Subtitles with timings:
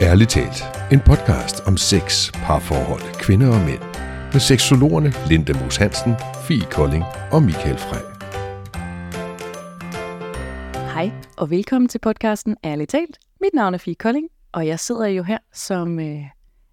[0.00, 0.62] Ærligt talt.
[0.92, 3.82] En podcast om sex, parforhold, kvinder og mænd.
[4.32, 6.14] Med seksologerne Linda Moos Hansen,
[6.48, 8.04] Fie Kolding og Michael Frey.
[10.94, 13.18] Hej og velkommen til podcasten Ærligt talt.
[13.40, 16.20] Mit navn er Fie Kolding, og jeg sidder jo her som øh,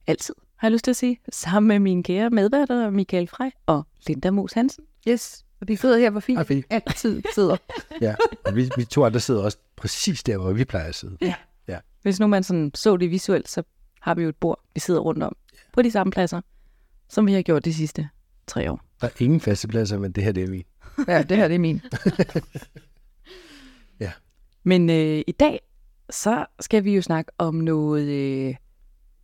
[0.07, 3.83] altid, har jeg lyst til at sige, sammen med mine kære medværter Michael Frey og
[4.07, 4.83] Linda Moos Hansen.
[5.07, 6.63] Yes, og vi sidder her, hvor Fie.
[6.69, 7.57] altid sidder.
[8.01, 8.15] Ja,
[8.45, 11.17] og vi, vi to andre sidder også præcis der, hvor vi plejer at sidde.
[12.05, 13.63] Hvis nu man sådan så det visuelt, så
[14.01, 15.35] har vi jo et bord, vi sidder rundt om
[15.73, 16.41] på de samme pladser,
[17.09, 18.09] som vi har gjort de sidste
[18.47, 18.81] tre år.
[19.01, 20.63] Der er ingen faste pladser, men det her det er min.
[21.07, 21.81] Ja, det her det er min.
[24.63, 25.59] Men øh, i dag,
[26.09, 28.55] så skal vi jo snakke om noget, øh,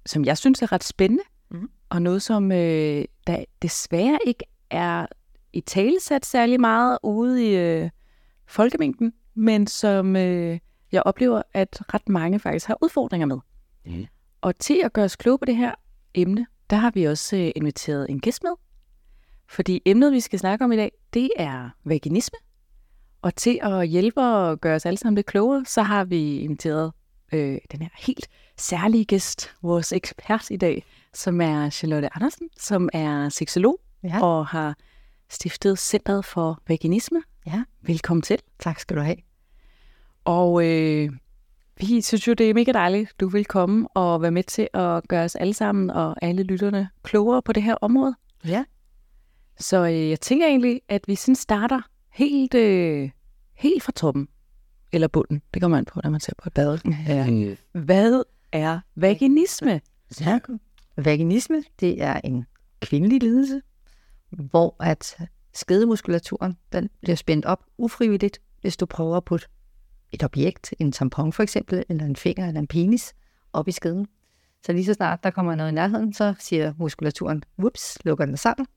[0.06, 1.70] som jeg synes er ret spændende, Mhm.
[1.90, 5.06] og noget, som øh, der desværre ikke er
[5.54, 7.90] i talesat særlig meget ude i øh,
[8.48, 10.60] folkemængden, men som øh,
[10.92, 13.38] jeg oplever, at ret mange faktisk har udfordringer med.
[13.86, 14.06] Mhm.
[14.42, 15.72] Og til at gøre os kloge på det her
[16.14, 18.52] emne, der har vi også øh, inviteret en gæst med.
[19.50, 22.38] Fordi emnet, vi skal snakke om i dag, det er vaginisme.
[23.22, 26.92] Og til at hjælpe og gøre os alle sammen lidt klogere, så har vi inviteret
[27.34, 32.90] øh, den her helt særlige gæst, vores ekspert i dag, som er Charlotte Andersen, som
[32.94, 34.24] er seksolog Ja.
[34.24, 34.76] og har
[35.30, 37.22] stiftet Centret for Vaginisme.
[37.48, 37.64] Ja.
[37.82, 38.40] Velkommen til.
[38.60, 39.31] Tak skal du have.
[40.26, 41.12] Og øh,
[41.78, 45.08] vi synes jo, det er mega dejligt, du vil komme og være med til at
[45.08, 48.16] gøre os alle sammen og alle lytterne klogere på det her område.
[48.46, 48.64] Ja.
[49.60, 53.10] Så øh, jeg tænker egentlig, at vi sådan starter helt, øh,
[53.54, 54.28] helt fra toppen.
[54.94, 55.42] Eller bunden.
[55.54, 56.80] Det kommer man på, når man ser på et bad.
[57.08, 57.56] Ja.
[57.72, 59.82] Hvad er vaginisme?
[60.22, 60.40] Ja.
[60.98, 62.46] Vaginisme, det er en
[62.82, 63.62] kvindelig lidelse,
[64.30, 65.18] hvor at
[65.54, 69.48] skedemuskulaturen den bliver spændt op ufrivilligt, hvis du prøver at putte
[70.12, 73.14] et objekt, en tampon for eksempel, eller en finger eller en penis,
[73.54, 74.08] op i skeden.
[74.66, 78.38] Så lige så snart der kommer noget i nærheden, så siger muskulaturen, whoops, lukker den
[78.38, 78.68] sammen,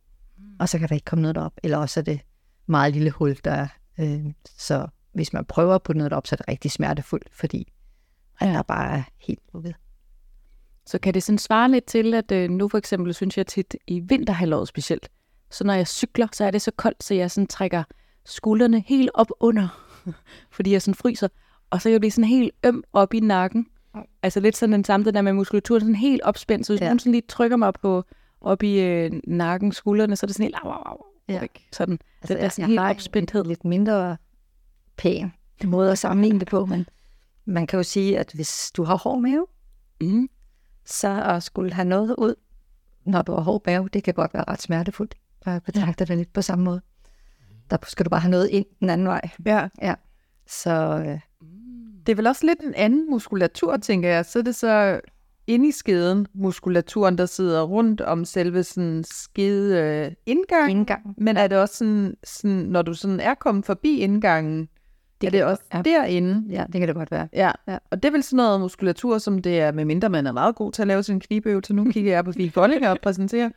[0.58, 1.52] og så kan der ikke komme noget derop.
[1.62, 2.20] Eller også er det
[2.66, 3.68] meget lille hul, der er.
[4.00, 4.24] Øh,
[4.58, 7.72] så hvis man prøver at putte noget op, så er det rigtig smertefuldt, fordi
[8.40, 8.46] ja.
[8.46, 9.74] der bare er helt lukket.
[10.86, 13.76] Så kan det sådan svare lidt til, at øh, nu for eksempel synes jeg tit
[13.86, 15.08] i vinterhalvåret specielt,
[15.50, 17.84] så når jeg cykler, så er det så koldt, så jeg sådan trækker
[18.24, 19.83] skuldrene helt op under,
[20.56, 21.28] fordi jeg sådan fryser,
[21.70, 23.66] og så er jeg blive sådan helt øm op i nakken.
[24.22, 26.86] Altså lidt sådan den samme, det der med muskulaturen sådan helt opspændt, så hvis Ja.
[26.86, 28.04] nogen sådan lige trykker mig på,
[28.40, 30.96] op i øh, nakken, skuldrene, så er det sådan helt au, au, au,
[31.28, 31.40] Ja.
[31.72, 33.44] Sådan, Altså, den der sådan helt har en opspændthed.
[33.44, 34.16] Lidt mindre
[34.96, 35.32] pæn
[35.64, 36.86] måde at sammenligne det på, men
[37.44, 39.46] man kan jo sige, at hvis du har hård mave,
[40.00, 40.28] Mm.
[40.84, 42.34] så at skulle have noget ud,
[43.06, 45.14] når du har hård mave, det kan godt være ret smertefuldt.
[45.46, 46.80] Jeg betragter det lidt på samme måde.
[47.70, 49.20] Der skal du bare have noget ind den anden vej.
[49.46, 49.68] Ja,
[50.46, 51.20] Så øh,
[52.06, 54.24] det er vel også lidt en anden muskulatur, tænker jeg.
[54.24, 55.00] Så er det så
[55.46, 60.70] inde i skeden, muskulaturen, der sidder rundt om selve sådan skede øh, indgang.
[60.70, 61.14] indgang.
[61.18, 64.68] Men er det også sådan, sådan, når du sådan er kommet forbi indgangen,
[65.20, 65.82] det er det også ja.
[65.82, 66.44] derinde?
[66.54, 67.28] Ja, det kan det godt være.
[67.32, 67.50] Ja.
[67.66, 67.72] Ja.
[67.72, 70.54] ja, og det er vel sådan noget muskulatur, som det er, medmindre man er meget
[70.54, 71.74] god til at lave sin knibeøvelse.
[71.74, 73.50] Nu kigger jeg på Fie Kolding og præsenterer.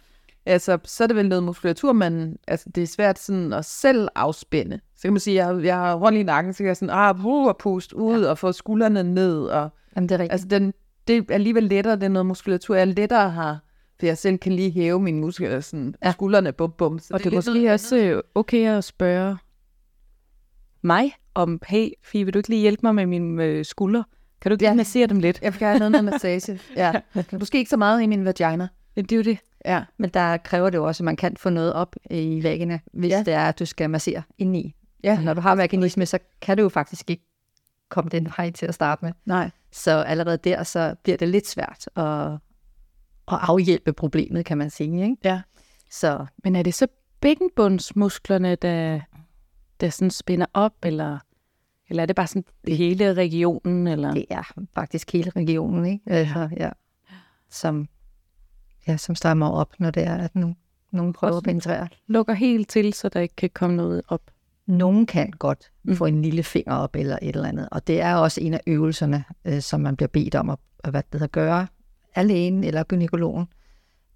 [0.48, 4.08] Altså, så er det vel noget muskulatur, man, altså, det er svært sådan at selv
[4.16, 4.80] afspænde.
[4.96, 7.16] Så kan man sige, jeg, jeg har rundt i nakken, så kan jeg sådan, ah,
[7.16, 8.30] puh, og puste ud ja.
[8.30, 9.42] og få skuldrene ned.
[9.42, 10.32] Og, Jamen, det er rigtigt.
[10.32, 10.74] altså, den,
[11.08, 13.60] det er alligevel lettere, det er noget muskulatur, jeg lettere har,
[14.00, 16.12] for jeg selv kan lige hæve mine muskler, sådan, Ja.
[16.12, 17.00] skuldrene, bum, bum.
[17.00, 19.38] Så Og det er lidt måske noget også øh, okay at spørge
[20.82, 24.04] mig om, hey, Fie, vil du ikke lige hjælpe mig med mine øh, skuldre?
[24.42, 24.74] Kan du ikke Ja.
[24.74, 25.40] massere dem lidt?
[25.42, 26.60] Jeg vil gerne have noget massage.
[26.76, 26.94] Ja.
[27.40, 28.68] Måske ikke så meget i min vagina.
[28.98, 29.40] Ja, det er jo det.
[29.66, 29.84] Ja.
[29.98, 33.12] Men der kræver det jo også, at man kan få noget op i væggene, hvis
[33.12, 33.18] ja.
[33.18, 33.24] Ja.
[33.24, 34.76] det er, at du skal massere indeni.
[35.04, 35.18] Ja.
[35.18, 37.24] Og når du har vaginisme, så kan du jo faktisk ikke
[37.90, 39.12] komme den vej til at starte med.
[39.26, 39.50] Nej.
[39.72, 42.32] Så allerede der, så bliver det lidt svært at,
[43.32, 45.04] at afhjælpe problemet, kan man sige.
[45.04, 45.18] Ikke?
[45.24, 45.42] Ja.
[45.92, 46.88] Så Men er det så
[47.22, 49.00] bækkenbundsmusklerne, der,
[49.82, 51.18] der sådan spænder op, eller,
[51.90, 53.88] eller er det bare sådan hele regionen?
[53.88, 54.14] Eller?
[54.14, 56.04] det er faktisk hele regionen, ikke?
[56.06, 56.70] Altså, ja.
[57.50, 57.88] Som,
[58.88, 60.56] ja, som stammer op, når det er, at nogen,
[60.92, 61.88] nogen prøver at penetrere.
[62.08, 64.22] lukker helt til, så der ikke kan komme noget op.
[64.66, 65.96] Nogen kan godt Mm.
[65.96, 67.70] få en lille finger op eller et eller andet.
[67.72, 70.90] Og det er også en af øvelserne, øh, som man bliver bedt om at, at
[70.92, 71.68] hvad det hedder, gøre
[72.16, 73.46] af lægen eller gynækologen.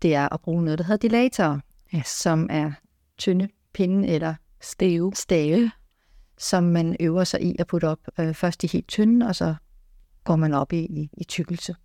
[0.01, 1.59] Det er at bruge noget, der hedder dilator,
[1.93, 2.01] Ja.
[2.05, 2.71] som er
[3.17, 5.11] tynde pinde eller Stave.
[5.15, 5.71] stave,
[6.37, 7.99] som man øver sig i at putte op.
[8.19, 9.55] Øh, først de helt tynde, og så
[10.23, 11.75] går man op i, i, i tykkelse.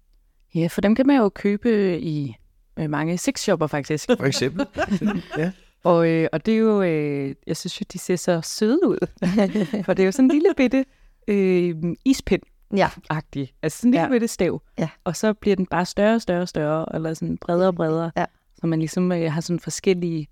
[0.55, 2.37] Ja, for dem kan man jo købe i
[2.79, 4.07] øh, mange sexshopper faktisk.
[4.19, 4.67] For eksempel.
[5.39, 5.53] ja.
[5.85, 9.07] Og, øh, og det er jo, øh, jeg synes jo, de ser så søde ud.
[9.85, 10.85] For det er jo sådan en lille bitte
[11.29, 11.75] øh,
[12.05, 12.43] ispind,
[12.77, 14.21] Ja, agtig Altså sådan en lille Ja.
[14.21, 14.27] ja.
[14.27, 14.63] stav.
[14.79, 14.89] Ja.
[15.05, 18.11] Og så bliver den bare større og større og større, eller sådan bredere og bredere.
[18.17, 18.25] Ja.
[18.61, 20.29] Så man ligesom øh, har sådan forskellige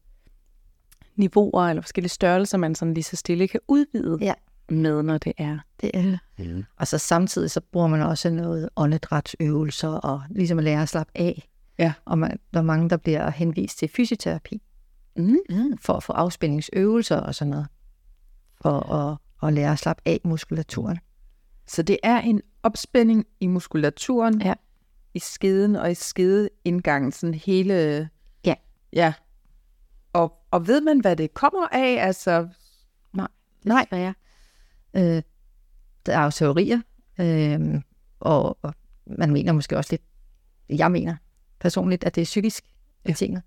[1.17, 4.33] niveauer, eller forskellige størrelser, man sådan lige så stille kan udvide Ja.
[4.69, 5.59] med, når det er.
[5.81, 6.19] det er det.
[6.39, 6.65] Mm.
[6.77, 11.13] Og så samtidig så bruger man også noget åndedrætsøvelser og ligesom at lære at slappe
[11.15, 11.49] af.
[11.79, 11.93] Ja.
[12.05, 14.63] Og man, der er mange, der bliver henvist til fysioterapi
[15.17, 15.37] Mm.
[15.81, 17.67] for at få afspændingsøvelser og sådan noget.
[18.63, 19.19] For at,
[19.49, 20.99] at lære at slappe af muskulaturen.
[21.67, 24.55] Så det er en opspænding i muskulaturen, Ja.
[25.15, 28.09] i skeden og i skedeindgangen, sådan hele...
[28.45, 28.55] Ja.
[28.93, 29.13] Ja.
[30.13, 32.07] Og, og ved man, hvad det kommer af?
[32.07, 32.49] Altså,
[33.65, 34.13] Nej, hvad er?
[34.97, 35.23] Øh,
[36.07, 36.81] der er jo teorier,
[37.21, 37.81] øh,
[38.21, 38.75] og, og
[39.07, 40.03] man mener måske også lidt,
[40.79, 41.17] jeg mener
[41.65, 42.65] personligt, at det er psykisk
[43.05, 43.43] betinget.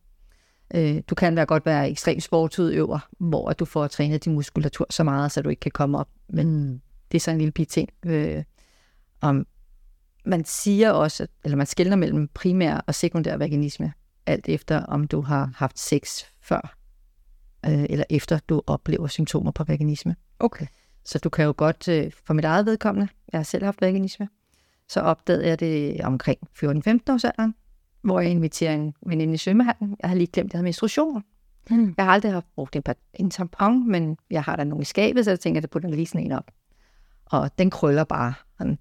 [0.75, 5.03] Øh, du kan da godt være ekstrem sportsudøver, hvor du får trænet din muskulatur så
[5.03, 6.09] meget, så du ikke kan komme op.
[6.29, 6.73] Men
[7.11, 7.89] det er så en lille bitte ting.
[8.05, 8.43] Øh,
[9.21, 9.47] om,
[10.25, 13.93] man siger også, eller man skiller mellem primær og sekundær vaginisme,
[14.25, 16.77] alt efter om du har haft sex før,
[17.65, 20.15] øh, eller efter du oplever symptomer på vaginisme.
[20.39, 20.65] okay.
[21.05, 24.29] Så du kan jo godt, øh, for mit eget vedkommende, jeg har selv haft vaginisme,
[24.87, 27.55] så opdagede jeg det omkring 14-15 års alderen,
[28.07, 29.97] hvor jeg inviterer en veninde i svømmehallen.
[30.01, 31.23] Jeg har lige glemt, at jeg havde menstruation.
[31.69, 31.93] Mm.
[31.97, 32.83] Jeg har aldrig haft brugt en,
[33.13, 35.89] en tampon, men jeg har der nogle i skabet, så jeg tænker, at jeg putter
[35.89, 36.51] lige sådan en op.
[37.25, 38.33] Og den krøller bare.
[38.59, 38.79] Den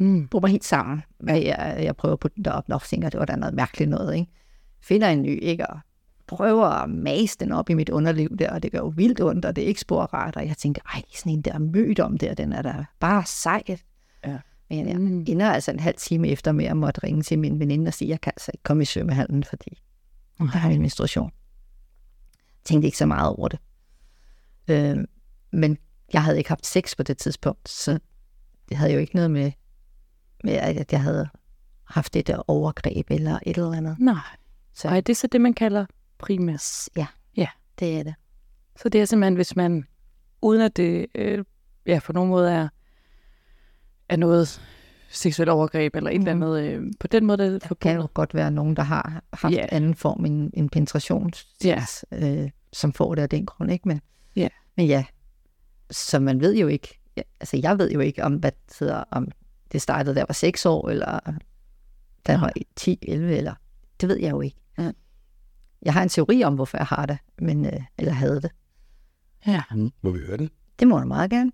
[0.00, 0.28] Mm.
[0.28, 1.02] bruger mig helt sammen.
[1.26, 3.54] Jeg, jeg, jeg prøver at putte den derop, og tænker, at det var da noget
[3.54, 4.14] mærkeligt noget.
[4.14, 4.32] Ikke?
[4.82, 5.66] Finder en ny, ikke?
[5.66, 5.78] og
[6.26, 9.44] prøver at mase den op i mit underliv der, og det gør jo vildt ondt,
[9.44, 12.18] og det er ikke spor rart, og jeg tænker, ej, sådan en der mødt om
[12.18, 13.62] der, den er da bare sej.
[14.26, 14.38] Ja.
[14.70, 15.24] Men jeg Mm.
[15.28, 18.06] ender altså en halv time efter med at måtte ringe til min veninde og sige,
[18.08, 19.82] at jeg kan altså ikke komme i svømmehallen, fordi
[20.40, 21.30] jeg har min menstruation.
[22.64, 23.58] Tænkte ikke så meget over det.
[24.68, 24.96] Øh,
[25.52, 25.78] men
[26.12, 27.98] jeg havde ikke haft sex på det tidspunkt, så
[28.68, 29.52] det havde jo ikke noget med,
[30.44, 31.28] med at jeg havde
[31.84, 33.96] haft et der overgreb eller et eller andet.
[33.98, 34.14] Nej.
[34.74, 35.86] Så Og er det så det, man kalder
[36.18, 36.88] primært?
[36.96, 37.06] ja,
[37.36, 37.48] Ja.
[37.78, 38.14] det er det.
[38.76, 39.84] Så det er simpelthen, hvis man,
[40.42, 41.44] uden at det øh,
[41.86, 42.68] ja, på nogen måde er,
[44.10, 44.60] er noget
[45.10, 46.42] seksuelt overgreb eller et eller Mhm.
[46.42, 49.22] andet, øh, på den måde, der er Der kan jo godt være nogen, der har
[49.32, 49.68] haft yeah.
[49.72, 51.30] anden form en, en penetration,
[51.64, 51.84] Ja.
[52.12, 53.88] øh, som får det af den grund, ikke?
[53.88, 54.00] Men,
[54.36, 54.48] Ja.
[54.76, 55.04] men ja,
[55.90, 59.04] så man ved jo ikke, ja, altså jeg ved jo ikke, om, hvad det hedder,
[59.10, 59.28] om
[59.72, 61.20] det startede, da jeg var 6 år, eller
[62.26, 63.54] da jeg var 10, 11, eller
[64.00, 64.56] det ved jeg jo ikke.
[64.78, 64.92] Ja.
[65.82, 68.50] Jeg har en teori om, hvorfor jeg har det, men, øh, eller havde det.
[69.46, 69.62] Ja.
[69.74, 69.90] Mm.
[70.02, 70.50] Må vi høre det?
[70.78, 71.52] Det må du meget gerne.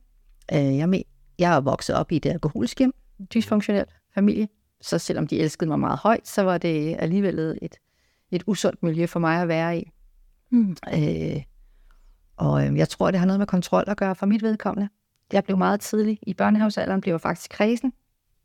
[0.52, 1.02] Øh, jeg, men,
[1.38, 2.94] jeg er vokset op i et alkoholisk hjem,
[3.35, 3.85] dysfunktionel
[4.15, 4.49] familie,
[4.81, 7.77] så selvom de elskede mig meget højt, så var det alligevel et,
[8.31, 9.91] et usundt miljø for mig at være i.
[10.50, 10.77] Mm.
[10.94, 11.43] Øh,
[12.37, 14.88] og øh, jeg tror, det har noget med kontrol at gøre for mit vedkommende.
[15.33, 17.93] Jeg blev meget tidlig i børnehavsalderen, blev jeg faktisk kredsen.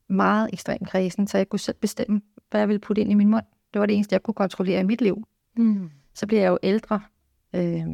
[0.09, 3.29] Meget ekstremt kredsen, så jeg kunne selv bestemme, hvad jeg ville putte ind i min
[3.29, 3.45] mund.
[3.73, 5.27] Det var det eneste, jeg kunne kontrollere i mit liv.
[5.57, 5.91] Mm.
[6.13, 7.01] Så bliver jeg jo ældre,
[7.55, 7.87] øh,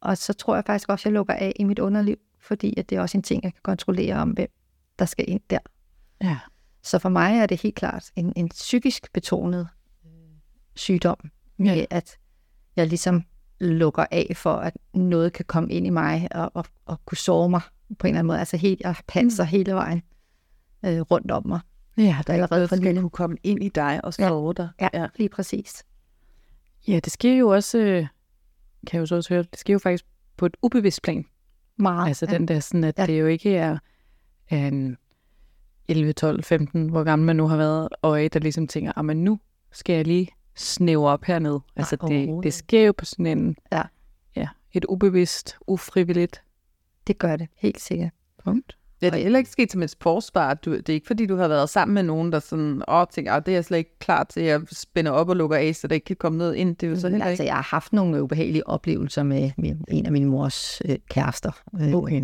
[0.00, 2.90] og så tror jeg faktisk også, at jeg lukker af i mit underliv, fordi at
[2.90, 4.48] det er også en ting, jeg kan kontrollere om, hvem
[4.98, 5.58] der skal ind der.
[6.22, 6.38] Ja.
[6.82, 9.68] Så for mig er det helt klart en, en psykisk betonet
[10.76, 11.16] sygdom,
[11.56, 11.84] med Ja.
[11.90, 12.18] at
[12.76, 13.24] jeg ligesom
[13.60, 17.48] lukker af for, at noget kan komme ind i mig og, og, og kunne såre
[17.48, 17.60] mig
[17.98, 18.38] på en eller anden måde.
[18.38, 19.48] Altså helt, jeg panser mm.
[19.48, 20.02] hele vejen
[20.84, 21.60] øh, rundt om mig.
[21.96, 24.68] Ja, Der er allerede for kunne komme ind i dig og sove dig.
[24.80, 25.84] Ja, ja, lige præcis.
[26.88, 28.06] ja, det sker jo også, øh,
[28.86, 30.04] kan jeg jo så også høre, det sker jo faktisk
[30.36, 31.24] på et ubevidst plan.
[31.76, 32.08] Meget.
[32.08, 33.06] Altså den der sådan, at Ja.
[33.06, 33.78] det jo ikke er
[34.48, 34.96] er en
[35.88, 39.04] 11, 12, 15, hvor gammel man nu har været, og et, der ligesom tænker, at
[39.04, 39.40] men nu
[39.72, 41.60] skal jeg lige snævre op hernede.
[41.76, 42.56] Altså det, overhovedet det ikke.
[42.56, 43.82] sker jo på sådan en, Ja.
[44.36, 46.42] ja, et ubevidst, ufrivilligt
[47.06, 48.10] Det gør det, helt sikkert.
[48.44, 48.76] punkt.
[49.12, 50.54] Det er heller ikke sket som et forsvar.
[50.54, 53.32] Du, det er ikke fordi, du har været sammen med nogen, der sådan, åh, tænker,
[53.32, 55.86] "Ah, det er jeg slet ikke klar til at spænde op og lukke af, så
[55.88, 56.76] der ikke kan komme noget ind.
[56.76, 57.48] Det er jo så heller altså, ikke.
[57.50, 61.94] jeg har haft nogle ubehagelige oplevelser med, med en af min mors øh, kærester, øh,
[61.94, 62.22] Okay.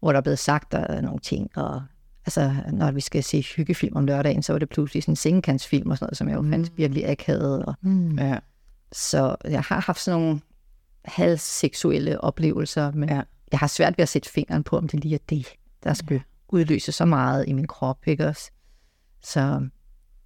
[0.00, 1.82] hvor der er blevet sagt der er nogle ting, og
[2.26, 5.90] altså, når vi skal se hyggefilm om lørdagen, så var det pludselig sådan en sengekantsfilm
[5.90, 7.64] og sådan noget, som jeg jo fandt virkelig akavet.
[7.64, 8.18] Og, Mm.
[8.18, 8.38] Ja.
[8.92, 10.40] så jeg har haft sådan nogle
[11.04, 13.14] halvseksuelle oplevelser, men Ja.
[13.14, 13.22] ja.
[13.52, 15.46] jeg har svært ved at sætte fingeren på, om det lige er det,
[15.84, 16.20] der skal ja.
[16.48, 18.50] udløse så meget i min krop, ikke også?
[19.22, 19.68] Så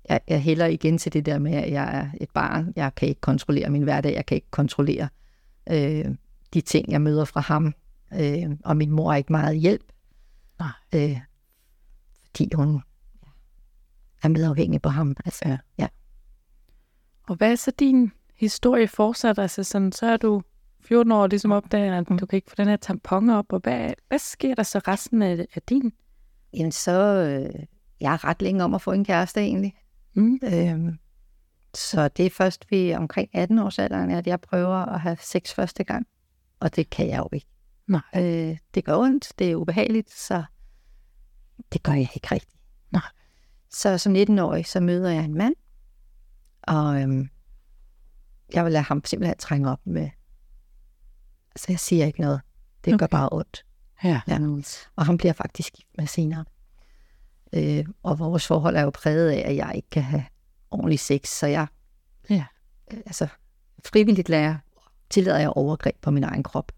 [0.09, 2.73] jeg, jeg hælder igen til det der med, at jeg er et barn.
[2.77, 4.15] Jeg kan ikke kontrollere min hverdag.
[4.15, 5.09] Jeg kan ikke kontrollere
[5.71, 6.05] øh,
[6.55, 7.75] de ting, jeg møder fra ham.
[8.15, 9.93] Øh, og min mor er ikke meget hjælp.
[10.59, 10.69] Nej.
[10.95, 11.21] Øh,
[12.27, 12.83] fordi hun
[14.23, 15.17] er medafhængig på ham.
[15.25, 15.87] Altså, Ja.
[17.29, 19.39] Og hvad er så din historie fortsat?
[19.39, 20.43] Altså sådan, så er du
[20.89, 23.93] 14 år, ligesom opdager, at du kan ikke få den her tampon op, og hvad,
[24.09, 25.93] hvad sker der så resten af, af din
[26.57, 27.67] Jamen, så øh,
[28.01, 29.75] jeg er ret længe om at få en kæreste egentlig.
[30.15, 30.39] Mm.
[30.45, 30.99] Øhm,
[31.75, 35.55] så det er først ved omkring 18 års alderen, at jeg prøver at have sex
[35.55, 36.07] første gang.
[36.61, 37.47] Og det kan jeg jo ikke.
[37.87, 38.01] Nej.
[38.17, 40.45] Øh, det gør ondt, det er ubehageligt, så
[41.73, 42.61] det gør jeg ikke rigtigt.
[42.91, 43.03] Nej.
[43.71, 45.55] Så som 19-årig, så møder jeg en mand,
[46.63, 47.29] og øhm,
[48.55, 50.11] jeg vil lade ham simpelthen trænge op med...
[51.57, 52.41] Altså, jeg siger ikke noget.
[52.85, 52.99] Det okay.
[52.99, 53.65] gør bare ondt.
[54.05, 54.21] Ja.
[54.29, 54.39] Ja.
[54.97, 56.45] Og han bliver faktisk gift med senere.
[57.53, 60.25] Øh, og vores forhold er jo præget af, at jeg ikke kan have
[60.71, 61.67] ordentlig sex, så jeg
[62.31, 62.45] Ja.
[62.93, 63.27] øh, altså,
[63.87, 64.57] frivilligt lærer,
[65.11, 66.73] tillader jeg overgreb på min egen krop.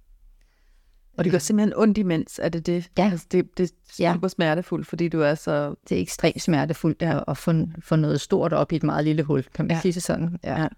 [1.18, 2.90] Og det gør simpelthen ondt imens, er det det?
[2.98, 3.10] Ja.
[3.10, 4.12] Altså, det, det er Ja.
[4.14, 5.74] super smertefuldt, fordi du er så...
[5.88, 9.22] Det er ekstremt smertefuldt at at få, få noget stort op i et meget lille
[9.22, 9.76] hul, kan man Ja.
[9.76, 9.80] ja.
[9.80, 10.38] sige det sådan.
[10.44, 10.60] Ja.
[10.62, 10.68] Ja.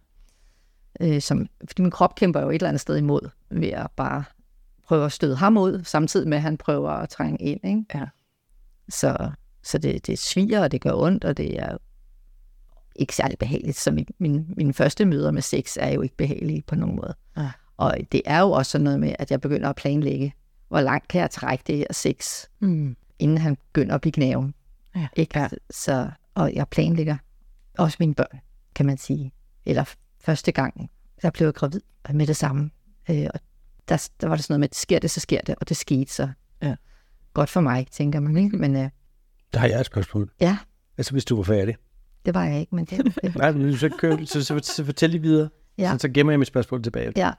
[1.00, 4.24] Øh, som, fordi min krop kæmper jo et eller andet sted imod, ved at bare
[4.88, 7.60] prøve at støde ham ud, samtidig med, at han prøver at trænge ind.
[7.64, 7.84] Ikke?
[7.94, 8.04] Ja.
[8.88, 9.30] Så,
[9.62, 11.76] så det, det sviger, og det gør ondt, og det er
[12.96, 13.76] ikke særlig behageligt.
[13.76, 17.14] Så min, min, mine første møder med sex er jo ikke behagelige på nogen måde.
[17.36, 17.50] Ja.
[17.76, 20.34] Og det er jo også sådan noget med, at jeg begynder at planlægge,
[20.68, 22.96] hvor langt kan jeg trække det her sex, Mm.
[23.18, 24.54] inden han begynder at blive gnaven.
[24.96, 25.08] Ja.
[25.16, 25.38] Ikke?
[25.38, 25.48] Ja.
[25.70, 27.16] Så, og jeg planlægger
[27.78, 28.40] også mine børn,
[28.74, 29.32] kan man sige.
[29.66, 29.84] Eller
[30.20, 30.90] første gang,
[31.22, 31.80] der blev jeg gravid
[32.12, 32.70] med det samme.
[33.10, 33.40] Øh, og
[33.88, 35.76] der, der var det sådan noget med, at sker det, så sker det, og det
[35.76, 36.28] skete så.
[36.62, 36.74] Ja.
[37.34, 38.56] Godt for mig, tænker man, ikke?
[38.56, 38.90] Men øh,
[39.52, 40.30] Der har jeg et spørgsmål.
[40.40, 40.58] ja,
[40.98, 41.76] Altså, hvis du var færdig.
[42.26, 43.16] det var jeg ikke, men det.
[43.36, 43.90] Nej, men så,
[44.26, 45.48] så, så, så fortæl lige videre.
[45.78, 45.92] Ja.
[45.92, 47.12] Så, så gemmer jeg mit spørgsmål tilbage.
[47.16, 47.30] Ja,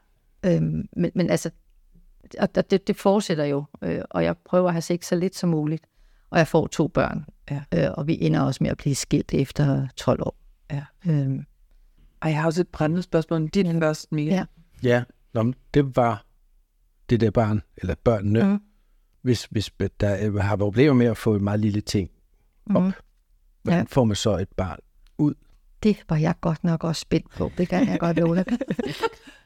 [0.45, 1.49] øhm, men, men altså,
[2.39, 5.35] og og det, det fortsætter jo, øh, og jeg prøver at have sex så lidt
[5.35, 5.85] som muligt,
[6.29, 7.61] og jeg får to børn, Ja.
[7.73, 10.35] øh, og vi ender også med at blive skilt efter 12 år.
[10.71, 10.83] Ja.
[11.07, 11.45] Øhm,
[12.21, 13.47] Ej, jeg har også et brændende spørgsmål.
[13.47, 13.79] Dit ja.
[13.79, 14.31] først, Mika.
[14.35, 14.45] Ja.
[14.83, 16.25] Ja, Nå, men det var
[17.09, 18.59] det der barn, eller børnene, mm.
[19.21, 22.09] hvis, hvis der øh, har problemer med at få en meget lille ting
[22.75, 22.81] op.
[22.81, 22.91] Mhm.
[23.63, 23.85] Hvordan Ja.
[23.89, 24.79] får man så et barn?
[25.83, 28.45] det var jeg godt nok også spændt på, det kan jeg godt love dig.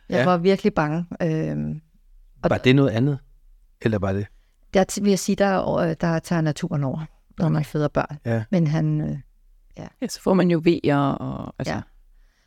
[0.10, 0.26] Jeg Ja.
[0.26, 1.06] var virkelig bange.
[1.22, 1.82] Øhm,
[2.44, 3.20] Og Var det noget andet?
[3.82, 4.28] Eller var det?
[4.74, 7.06] der vil jeg sige, der, er over- der tager naturen over,
[7.40, 8.18] når man føder børn.
[8.26, 8.44] Ja.
[8.52, 9.18] Men han, øh,
[9.78, 11.56] Ja, så får man jo vejer og...
[11.60, 11.82] Altså, Ja.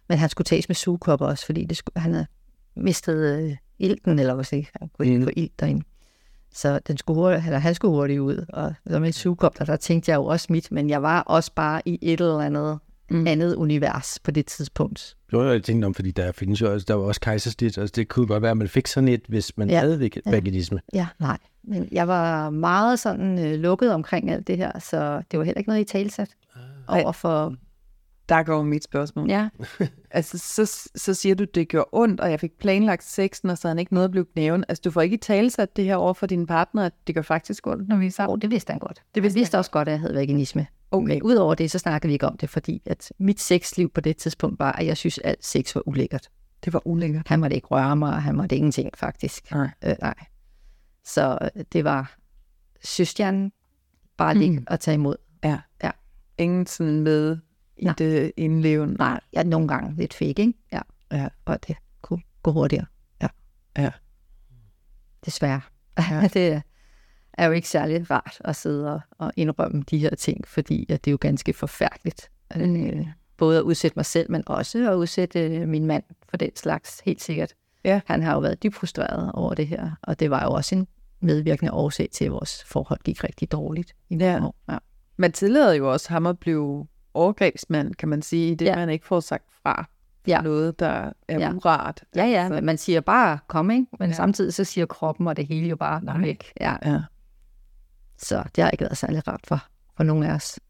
[0.08, 2.26] Men han skulle tages med sugekopper også, fordi det skulle, han havde
[2.76, 5.24] mistet øh, ilten, eller hvad sige, han kunne ikke Mm.
[5.24, 5.82] få ilt derinde.
[6.54, 9.76] Så den skulle hurtigt, eller han skulle hurtigt ud, og så med et sugekop, der,
[9.76, 12.78] tænkte jeg jo også mit, men jeg var også bare i et eller andet
[13.10, 13.26] Mm.
[13.26, 15.16] andet univers på det tidspunkt.
[15.32, 18.08] Jo, jeg tænkte om, fordi der findes jo også, der var også kejsersnit, altså det
[18.08, 19.78] kunne godt være, at man fik sådan et, hvis man ja.
[19.80, 20.40] Havde vag- Ja.
[20.94, 21.38] Ja, nej.
[21.64, 25.58] Men jeg var meget sådan øh, lukket omkring alt det her, så det var heller
[25.58, 26.28] ikke noget, I talsat
[26.88, 27.02] Ej.
[27.02, 27.54] over for...
[28.28, 29.28] Der går mit spørgsmål.
[29.30, 29.48] Ja,
[30.10, 33.68] Altså, så, så siger du, det gjorde ondt, og jeg fik planlagt sexen, og så
[33.68, 34.64] han ikke noget blev knæven.
[34.68, 37.22] Altså, du får ikke i talsat det her over for din partner, at det gør
[37.22, 38.32] faktisk ondt, når vi er sammen.
[38.32, 39.02] oh, det vidste han godt.
[39.14, 40.66] Det vidste vidste han vidste også godt, at jeg havde vaginisme.
[40.90, 41.06] Okay.
[41.06, 44.16] Men udover det, så snakkede vi ikke om det, fordi at mit sexliv på det
[44.16, 46.28] tidspunkt var, at jeg synes, at alt sex var ulækkert.
[46.64, 47.28] Det var ulækkert.
[47.28, 49.50] Han måtte ikke røre mig, og han måtte ingenting, faktisk.
[49.52, 49.70] Nej.
[49.84, 50.14] Øh, nej.
[51.04, 52.16] Så øh, det var
[52.84, 53.52] søstjernen
[54.16, 54.66] bare ligge Mm.
[54.70, 55.16] og tage imod.
[56.38, 57.36] Ingen sådan med
[57.78, 58.94] i det indlevende.
[58.94, 60.54] Nej, jeg er nogle gange lidt fake, ikke?
[60.72, 60.80] Ja.
[61.12, 61.28] Ja.
[61.44, 62.86] Og det kunne gå hurtigere.
[63.22, 63.28] Ja.
[63.78, 63.90] Ja.
[65.24, 65.60] Desværre.
[66.10, 66.28] Ja.
[66.34, 66.62] det
[67.32, 71.04] er jo ikke særlig rart at sidde og, og indrømme de her ting, fordi at
[71.04, 72.30] det er jo ganske forfærdeligt.
[72.56, 73.06] Øh,
[73.36, 77.00] både at udsætte mig selv, men også at udsætte øh, min mand for den slags,
[77.04, 77.54] helt sikkert.
[77.84, 78.00] Ja.
[78.06, 80.86] Han har jo været dybt frustreret over det her, og det var jo også en
[81.20, 84.44] medvirkende årsag til, at vores forhold gik rigtig dårligt i Ja.
[84.44, 84.54] år.
[84.68, 84.78] Ja.
[85.16, 86.86] Man tillader jo også ham at blive
[87.18, 88.76] overgrebsmand, kan man sige, i det, ja.
[88.76, 89.84] Man ikke får sagt fra.
[90.26, 90.40] Ja.
[90.40, 91.52] Noget, der er ja.
[91.52, 92.04] Urart.
[92.16, 93.86] Ja, ja, Altså, men man siger bare, kom, ikke?
[93.98, 94.16] Men Ja.
[94.16, 96.14] samtidig så siger kroppen og det hele jo bare, Nej.
[96.16, 96.26] nej.
[96.26, 96.52] væk.
[96.60, 96.76] Ja.
[96.84, 97.00] Ja.
[98.18, 99.64] Så det har ikke været særlig rart for,
[99.96, 100.60] for nogen af os.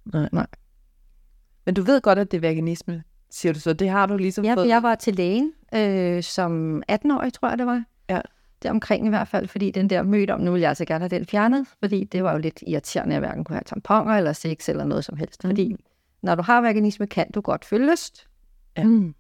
[1.67, 3.73] Men du ved godt, at det er veganisme, siger du så.
[3.73, 4.69] Det har du ligesom Ja, for fået.
[4.69, 7.85] jeg var til lægen øh, som 18-årig, tror jeg det var.
[8.11, 8.21] Ja.
[8.63, 11.03] Det omkring i hvert fald, fordi den der mødt om, nu vil jeg altså gerne
[11.09, 14.13] have den fjernet, fordi det var jo lidt irriterende, at jeg hverken kunne have tamponer
[14.13, 15.45] eller sex eller noget som helst.
[15.45, 15.77] Mm.
[16.23, 18.29] Når du har veganisme, kan du godt føle lyst.
[18.77, 18.85] Ja.
[18.85, 19.15] Mm.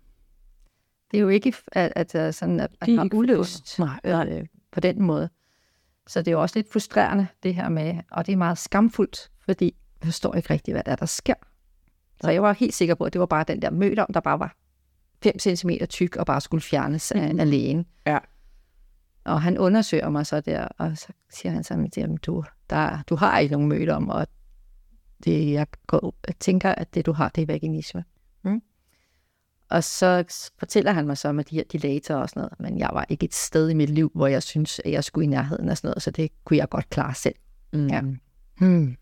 [1.10, 4.28] Det er jo ikke, at, at, at, sådan, at er man har ulyst Nej, nej.
[4.28, 5.28] øh, på den måde.
[6.06, 9.30] Så det er jo også lidt frustrerende, det her med, og det er meget skamfuldt,
[9.44, 9.64] fordi
[10.00, 11.34] jeg forstår ikke rigtigt, hvad der er, der sker.
[12.20, 14.20] Så jeg var helt sikker på, at det var bare den der mødt om, der
[14.20, 14.56] bare var
[15.22, 17.86] 5 cm tyk og bare skulle fjernes af, af lægen.
[18.06, 18.18] Ja.
[19.24, 23.16] Og han undersøger mig så der, og så siger han så, at du, der, du
[23.16, 24.26] har ikke nogen mødt om, og
[25.24, 28.04] det, jeg, går, jeg tænker, at det du har, det er vaginisme.
[28.44, 28.62] Mm.
[29.70, 30.24] Og så
[30.58, 33.24] fortæller han mig så med de her dilatorer og sådan noget, men jeg var ikke
[33.24, 35.88] et sted i mit liv, hvor jeg synes, at jeg skulle i nærheden af sådan
[35.88, 37.34] noget, så det kunne jeg godt klare selv.
[37.72, 37.86] Mm.
[37.86, 38.02] Ja.
[38.58, 38.96] Hmm.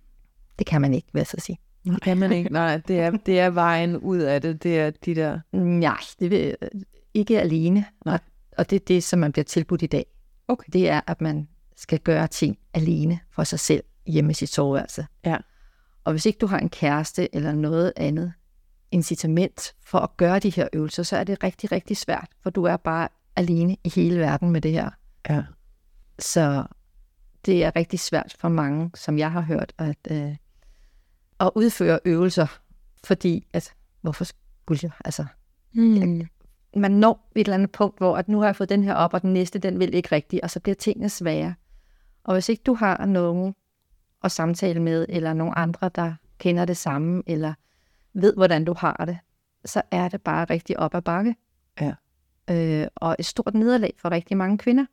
[0.59, 1.59] Det kan man ikke, vil jeg så sige.
[1.85, 2.53] Det kan man ikke.
[2.53, 4.63] Nej, det er, det er vejen ud af det.
[4.63, 5.41] Det er de der...
[5.53, 6.57] Nej, det vil
[7.15, 7.85] ikke alene.
[8.05, 8.15] Nej.
[8.15, 8.21] Og,
[8.59, 10.07] og det er det, som man bliver tilbudt i dag.
[10.49, 10.71] Okay.
[10.73, 15.07] Det er, at man skal gøre ting alene for sig selv hjemme i sit soveværelse.
[15.25, 15.37] Ja.
[16.07, 18.33] Og hvis ikke du har en kæreste eller noget andet
[18.91, 22.65] incitament for at gøre de her øvelser, så er det rigtig, rigtig svært, for du
[22.65, 24.91] er bare alene i hele verden med det her.
[25.29, 25.43] Ja.
[26.19, 26.65] Så
[27.47, 30.37] det er rigtig svært for mange, som jeg har hørt, at, øh,
[31.41, 32.59] at udføre øvelser,
[33.05, 35.25] fordi at, hvorfor skulle jeg, altså,
[35.73, 36.29] Mm.
[36.77, 39.15] man når et eller andet punkt, hvor at nu har jeg fået den her op,
[39.15, 41.55] og den næste, den vil ikke rigtigt, og så bliver tingene svære.
[42.25, 43.55] Og hvis ikke du har nogen
[44.27, 47.55] at samtale med, eller nogen andre, der kender det samme, eller
[48.15, 49.19] ved, hvordan du har det,
[49.65, 51.37] så er det bare rigtig op ad bakke.
[51.81, 51.95] Ja.
[52.51, 54.87] Øh, og et stort nederlag for rigtig mange kvinder,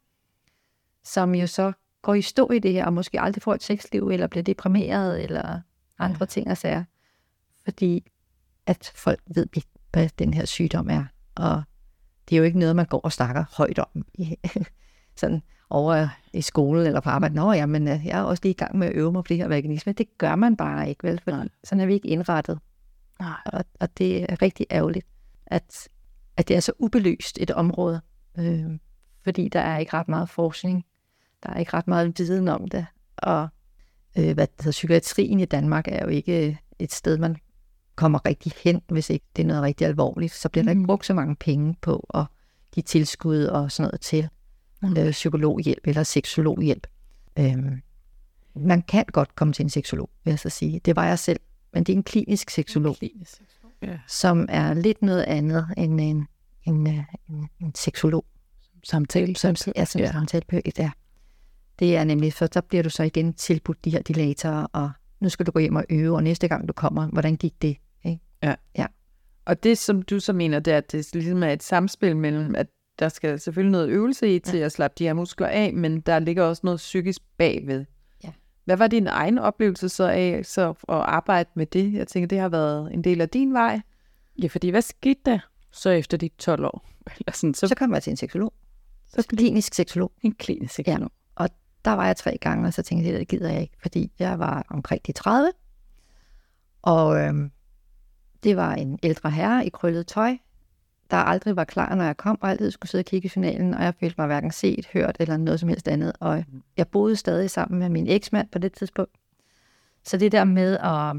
[1.03, 1.71] som jo så
[2.01, 5.23] går i stå i det her, og måske aldrig får et sexliv, eller bliver deprimeret,
[5.23, 5.61] eller
[5.99, 6.25] andre ja.
[6.25, 6.83] ting og sager.
[7.63, 8.11] Fordi
[8.65, 11.05] at folk ved ikke, hvad den her sygdom er.
[11.35, 11.63] Og
[12.29, 14.05] det er jo ikke noget, man går og snakker højt om.
[15.15, 15.41] sådan
[15.73, 17.35] over i skolen eller på arbejde.
[17.35, 19.27] Nå ja, men øh, jeg er også lige i gang med at øve mig på
[19.27, 19.93] det her veganisme.
[19.93, 21.21] Det gør man bare ikke, vel?
[21.27, 21.47] Nej.
[21.63, 22.59] sådan er vi ikke indrettet.
[23.19, 23.37] Nej.
[23.45, 25.07] Og, og det er rigtig ærgerligt,
[25.45, 25.87] at,
[26.37, 28.01] at det er så ubelyst et område.
[28.39, 28.65] Øh,
[29.23, 30.85] fordi der er ikke ret meget forskning.
[31.43, 32.85] Der er ikke ret meget viden om det.
[33.17, 33.47] Og
[34.17, 37.35] øh, hvad hedder, psykiatrien i Danmark er jo ikke øh, et sted, man
[37.95, 40.33] kommer rigtig hen, hvis ikke det er noget rigtig alvorligt.
[40.33, 40.87] Så bliver der ikke Mm.
[40.87, 42.25] brugt så mange penge på at
[42.71, 44.29] give tilskud og sådan noget til
[44.83, 44.97] Mm.
[44.97, 46.87] øh, psykologhjælp eller seksologhjælp.
[47.39, 47.81] Øhm,
[48.55, 50.79] man kan godt komme til en seksolog, vil jeg så sige.
[50.85, 51.39] Det var jeg selv,
[51.73, 52.95] men det er en klinisk seksolog,
[53.81, 53.99] Ja.
[54.07, 56.27] som er lidt noget andet end en,
[56.63, 58.25] en, øh, en, en seksolog.
[58.83, 59.35] Samtale.
[59.35, 60.05] Som, ja, som Ja.
[60.05, 60.11] ja.
[60.11, 60.89] samtalepødigt er.
[61.79, 65.29] Det er nemlig, for så bliver du så igen tilbudt de her dilatorer, og nu
[65.29, 67.77] skal du gå hjem og øve, og næste gang du kommer, hvordan gik det?
[69.45, 72.55] Og det, som du så mener, det er, at det ligesom er et samspil mellem,
[72.55, 72.67] at
[72.99, 76.19] der skal selvfølgelig noget øvelse i til at slappe de her muskler af, men der
[76.19, 77.85] ligger også noget psykisk bagved.
[78.23, 78.31] Ja.
[78.65, 81.93] Hvad var din egen oplevelse så af så at arbejde med det?
[81.93, 83.81] Jeg tænker, det har været en del af din vej.
[84.43, 85.39] ja, fordi hvad skete der
[85.71, 86.85] så efter de 12 år?
[87.19, 88.53] Eller sådan, så, Så, kom jeg til en seksolog.
[89.07, 90.11] så Så klinisk seksolog.
[90.21, 91.11] en klinisk seksolog.
[91.85, 94.39] der var jeg tre gange, og så tænkte jeg, det gider jeg ikke, fordi jeg
[94.39, 95.51] var omkring de 30.
[96.81, 97.51] Og øhm,
[98.43, 100.37] det var en ældre herre i krøllet tøj,
[101.13, 103.73] der aldrig var klar, når jeg kom, og altid skulle sidde og kigge i journalen,
[103.73, 106.13] og jeg følte mig hverken set, hørt eller noget som helst andet.
[106.19, 106.45] Og
[106.77, 109.11] jeg boede stadig sammen med min eksmand på det tidspunkt.
[110.03, 111.15] Så det der med at,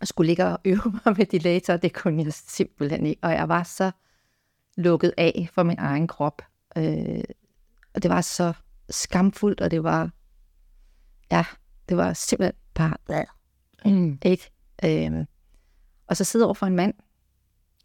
[0.00, 3.24] at skulle ligge og øve mig med dilator, det kunne jeg simpelthen ikke.
[3.24, 3.90] Og jeg var så
[4.76, 6.42] lukket af for min egen krop.
[6.76, 7.24] Øh,
[7.94, 8.52] og det var så
[8.90, 10.10] skamfuldt, og det var,
[11.30, 11.44] ja,
[11.88, 13.24] det var simpelthen bare,
[13.84, 14.18] Mm.
[14.24, 14.50] ikke?
[14.84, 15.26] Øhm,
[16.06, 16.94] og så sidde over for en mand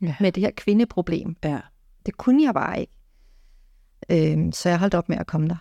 [0.02, 0.16] Ja.
[0.20, 1.36] med det her kvindeproblem.
[1.44, 1.60] Ja.
[2.06, 2.94] Det kunne jeg bare ikke.
[4.10, 5.56] Øhm, så jeg holdt op med at komme der.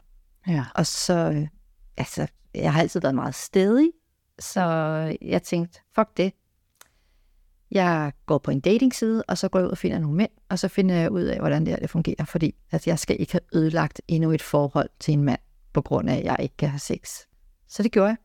[0.46, 0.64] Ja.
[0.74, 1.48] Og så, øh,
[1.96, 3.90] altså, jeg har altid været meget stedig,
[4.38, 4.62] så
[5.22, 6.32] jeg tænkte, fuck det.
[7.70, 10.58] Jeg går på en datingside, og så går jeg ud og finder nogle mænd, og
[10.58, 13.32] så finder jeg ud af, hvordan det her det fungerer, fordi at jeg skal ikke
[13.32, 15.40] have ødelagt endnu et forhold til en mand,
[15.72, 17.10] på grund af, at jeg ikke kan have sex.
[17.68, 18.16] Så det gjorde jeg.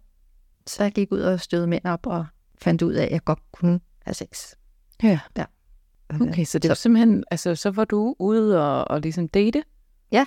[0.67, 2.25] Så jeg gik ud og stødte mænd op, og
[2.61, 4.53] fandt ud af, at jeg godt kunne have sex.
[5.03, 5.19] Ja.
[5.37, 5.45] Ja.
[6.21, 9.63] Okay, så det var simpelthen, altså så var du ude og, og ligesom date?
[10.11, 10.25] Ja.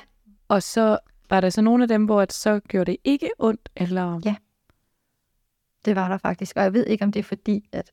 [0.48, 0.98] Og så
[1.30, 4.20] var der så nogle af dem, hvor at så gjorde det ikke ondt, eller?
[4.24, 4.36] Ja.
[5.84, 6.56] Det var der faktisk.
[6.56, 7.92] Og jeg ved ikke, om det er fordi, at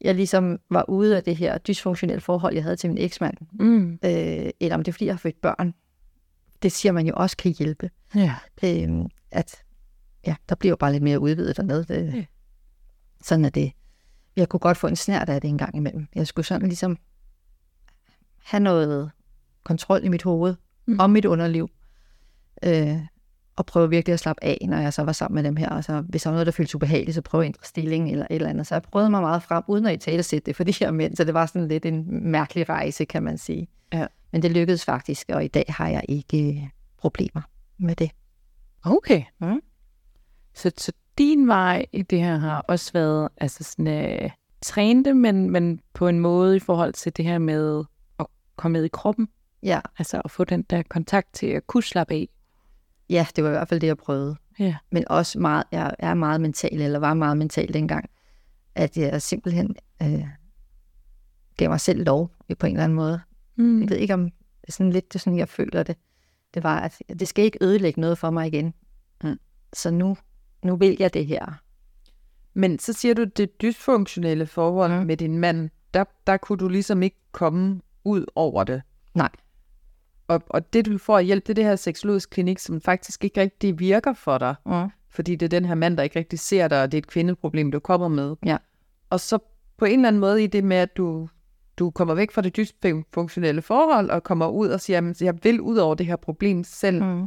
[0.00, 3.36] jeg ligesom var ude af det her dysfunktionelle forhold, jeg havde til min eksmand.
[3.52, 3.92] Mm.
[3.92, 5.74] Øh, eller om det er, fordi jeg har født børn.
[6.62, 7.90] Det siger man jo også kan hjælpe.
[8.14, 8.34] Ja.
[8.64, 8.88] Øh,
[9.30, 9.64] at
[10.26, 11.84] ja, der bliver jo bare lidt mere udvidet dernede.
[11.84, 12.24] Det, Ja.
[13.22, 13.72] Sådan er det.
[14.36, 16.06] Jeg kunne godt få en snært af det en gang imellem.
[16.14, 16.98] Jeg skulle sådan ligesom
[18.44, 19.10] have noget
[19.64, 20.54] kontrol i mit hoved,
[20.86, 21.00] Mm.
[21.00, 21.68] om mit underliv.
[22.64, 22.98] Øh,
[23.56, 25.68] og prøve virkelig at slappe af, når jeg så var sammen med dem her.
[25.68, 28.34] Altså, hvis der var noget, der føltes ubehageligt, så prøve at ændre stilling eller et
[28.34, 28.66] eller andet.
[28.66, 30.90] Så jeg prøvede mig meget frem, uden at i tale sætte det for de her
[30.90, 31.16] mænd.
[31.16, 33.68] Så det var sådan lidt en mærkelig rejse, kan man sige.
[33.92, 34.06] Ja.
[34.32, 36.68] Men det lykkedes faktisk, og i dag har jeg ikke øh,
[36.98, 37.42] problemer
[37.78, 38.10] med det.
[38.84, 39.22] Okay.
[39.40, 39.60] Mm.
[40.54, 43.86] Så, så din vej i det her har også været altså sådan,
[44.22, 44.30] øh,
[44.62, 47.84] træne det, men, men på en måde i forhold til det her med
[48.18, 49.28] at komme med i kroppen.
[49.62, 52.28] Ja, Altså at få den der kontakt til at kunne slappe af.
[53.10, 54.36] ja det var i hvert fald det, jeg prøvede.
[54.58, 54.76] Ja.
[54.92, 58.10] Men også meget, jeg er meget mental, eller var meget mental dengang,
[58.74, 60.24] at jeg simpelthen øh,
[61.56, 63.20] gav mig selv lov på en eller anden måde.
[63.56, 63.80] Mm.
[63.80, 64.30] Jeg ved ikke, om
[64.68, 65.96] sådan lidt det sådan, jeg føler det.
[66.54, 68.74] Det var, at det skal ikke ødelægge noget for mig igen.
[69.24, 69.38] Mm.
[69.72, 70.16] Så nu,
[70.64, 71.60] nu vil jeg det her.
[72.54, 75.06] Men så siger du, det dysfunktionelle forhold Mm.
[75.06, 78.82] med din mand, der, der kunne du ligesom ikke komme ud over det.
[79.14, 79.28] Nej.
[80.28, 83.40] Og, og det du får hjælp, det er det her seksologisk klinik, som faktisk ikke
[83.40, 84.54] rigtig virker for dig.
[84.66, 84.72] Mm.
[85.10, 87.06] Fordi det er den her mand, der ikke rigtig ser dig, og det er et
[87.06, 88.36] kvindeproblem, du kommer med.
[88.44, 88.56] Ja.
[89.10, 89.38] Og så
[89.76, 91.28] på en eller anden måde i det med, at du,
[91.78, 95.60] du kommer væk fra det dysfunktionelle forhold, og kommer ud og siger, at jeg vil
[95.60, 97.26] ud over det her problem selv, Mm.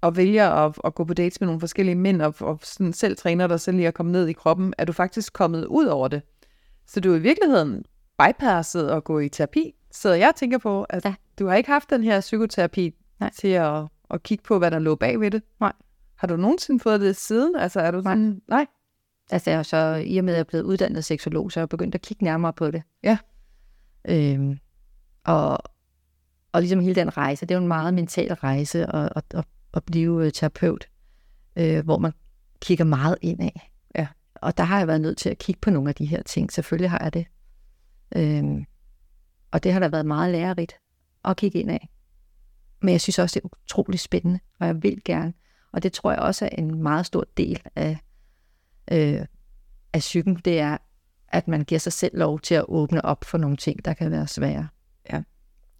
[0.00, 3.16] Og vælger at, at gå på dates med nogle forskellige mænd, og, og sådan selv
[3.16, 6.08] træner dig selv i at komme ned i kroppen, er du faktisk kommet ud over
[6.08, 6.22] det.
[6.86, 7.84] Så du er i virkeligheden
[8.18, 11.14] bypasset at gå i terapi, så jeg tænker på, at Ja.
[11.38, 13.30] du har ikke haft den her psykoterapi Nej.
[13.38, 15.42] til at, at kigge på, hvad der lå bag ved det.
[15.60, 15.72] Nej.
[16.16, 17.56] Har du nogensinde fået det siden?
[17.56, 18.12] Altså er du Nej.
[18.12, 18.66] sådan, nej.
[19.30, 21.68] Altså, jeg så, i og med, at jeg er blevet uddannet seksolog, så er jeg
[21.68, 22.82] begyndt at kigge nærmere på det.
[23.02, 23.18] Ja.
[24.08, 24.58] Øhm,
[25.24, 25.58] og,
[26.52, 29.44] og ligesom hele den rejse, det er jo en meget mental rejse at, at, at,
[29.74, 30.88] at blive øh, terapeut,
[31.56, 32.12] øh, hvor man
[32.60, 33.50] kigger meget indad.
[33.94, 34.06] Ja.
[34.34, 36.52] Og der har jeg været nødt til at kigge på nogle af de her ting.
[36.52, 37.26] Selvfølgelig har jeg det.
[38.16, 38.64] Øhm,
[39.50, 40.72] og det har da været meget lærerigt
[41.24, 41.78] at kigge indad.
[42.82, 45.34] Men jeg synes også, det er utrolig spændende, og jeg vil gerne.
[45.72, 47.98] Og det tror jeg også er en meget stor del af,
[48.92, 49.26] øh,
[49.92, 50.78] af psyken, det er,
[51.28, 54.10] at man giver sig selv lov til at åbne op for nogle ting, der kan
[54.10, 54.68] være svære.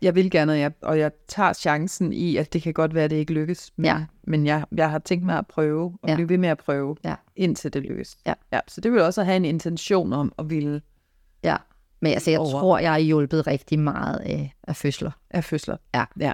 [0.03, 3.05] Jeg vil gerne, og jeg, og jeg tager chancen i, at det kan godt være,
[3.05, 3.73] at det ikke lykkes.
[3.77, 4.05] Men, Ja.
[4.23, 6.15] men jeg, jeg har tænkt mig at prøve, og Ja.
[6.15, 7.15] blive ved med at prøve, Ja.
[7.37, 8.17] indtil det lykkes.
[8.27, 8.35] Ja.
[8.53, 8.61] ja.
[8.69, 10.83] Så det vil også have en intention om at ville
[11.45, 11.57] Ja.
[12.01, 12.51] Men altså, jeg Over.
[12.51, 15.11] tror, jeg har hjulpet rigtig meget af, af fødsler.
[15.31, 15.77] af fødsler.
[15.95, 16.05] Ja.
[16.21, 16.33] ja.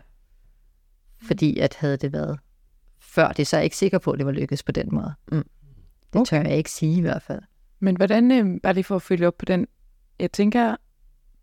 [1.22, 2.38] Fordi at havde det været
[3.00, 5.14] før det, så er jeg ikke sikker på, at det var lykkedes på den måde.
[5.33, 5.44] Mm.
[6.12, 7.40] Det tør jeg ikke sige i hvert fald.
[7.81, 9.66] Men hvordan, øh, bare lige for at følge op på den,
[10.20, 10.77] jeg tænker,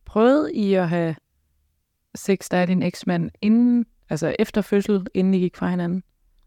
[0.05, 1.15] prøvede I at have
[2.15, 6.03] sex, der er din eksmand, inden, altså efter fødsel, inden I gik fra hinanden?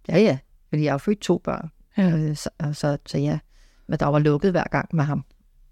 [0.09, 0.39] Ja, ja.
[0.69, 1.71] Fordi jeg har født to børn.
[1.97, 2.17] Ja.
[2.17, 3.39] Øh, Så, så, så ja,
[3.87, 5.25] men der var lukket hver gang med ham.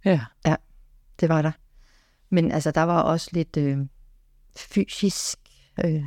[0.05, 0.21] Ja.
[1.21, 1.53] Det var der.
[2.31, 3.79] Men altså, der var også lidt øh,
[4.57, 5.39] fysisk
[5.85, 6.05] øh,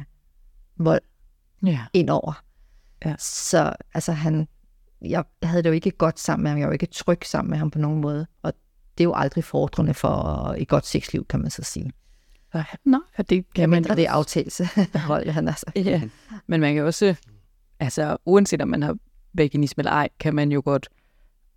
[0.77, 1.01] vold
[1.65, 1.79] Ja.
[1.93, 2.43] indover.
[3.05, 3.15] Ja.
[3.19, 4.47] Så altså han,
[5.01, 7.57] jeg havde det jo ikke godt sammen med ham, jeg var ikke tryg sammen med
[7.57, 8.53] ham på nogen måde, og
[8.97, 10.17] det er jo aldrig fordrende for
[10.57, 11.91] et godt sexliv, kan man så sige.
[12.85, 14.69] Nå, ja, det kan man Mindre det er aftagelse,
[15.07, 15.65] hold han altså.
[15.75, 16.01] Ja,
[16.47, 17.15] men man kan også,
[17.79, 18.97] altså uanset om man har
[19.33, 20.89] vaginisme eller ej, kan man jo godt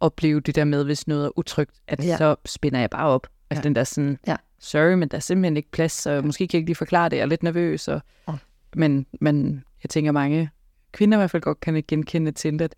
[0.01, 2.05] opleve det der med, hvis noget er utrygt, at Ja.
[2.09, 2.17] ja.
[2.17, 3.27] så spænder jeg bare op.
[3.51, 3.69] Altså Ja.
[3.69, 4.37] den der sådan, Ja.
[4.59, 7.17] sorry, men der er simpelthen ikke plads, så måske kan jeg ikke lige forklare det,
[7.17, 7.89] jeg er lidt nervøs.
[7.89, 8.33] Og, Ja.
[8.75, 10.51] men, men jeg tænker, mange
[10.93, 12.75] kvinder i hvert fald godt kan genkende til, at,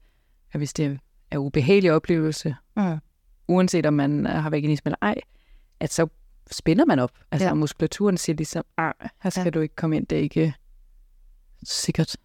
[0.53, 0.91] at hvis det er
[1.33, 2.99] en ubehagelig oplevelse, Mm.
[3.49, 5.15] uanset om man har vaginisme eller ej,
[5.81, 6.07] at så
[6.51, 7.11] spænder man op.
[7.31, 7.49] Altså Ja.
[7.49, 7.55] ja.
[7.55, 9.45] muskulaturen siger ligesom, ah, her skal Ja.
[9.45, 9.51] ja.
[9.51, 10.55] du ikke komme ind, det er ikke
[11.65, 12.17] sikkert.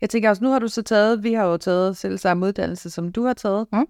[0.00, 2.90] Jeg tænker også, nu har du så taget, vi har jo taget selv samme uddannelse,
[2.90, 3.66] som du har taget.
[3.72, 3.86] Mm.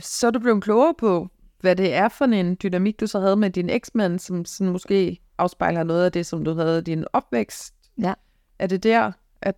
[0.00, 1.28] Så er du blevet klogere på,
[1.60, 5.20] hvad det er for en dynamik, du så havde med din eksmand, som sådan måske
[5.38, 7.74] afspejler noget af det, som du havde i din opvækst.
[8.02, 8.14] Ja.
[8.58, 9.56] Er det der, at,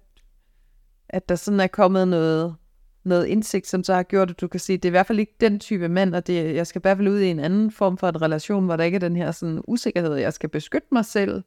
[1.09, 2.57] at der sådan er kommet noget,
[3.05, 5.19] noget indsigt, som så har gjort, at du kan sige, det er i hvert fald
[5.19, 7.71] ikke den type mand, og det, jeg skal i hvert fald ud i en anden
[7.71, 10.89] form for en relation, hvor der ikke er den her sådan usikkerhed, jeg skal beskytte
[10.93, 11.43] mig selv.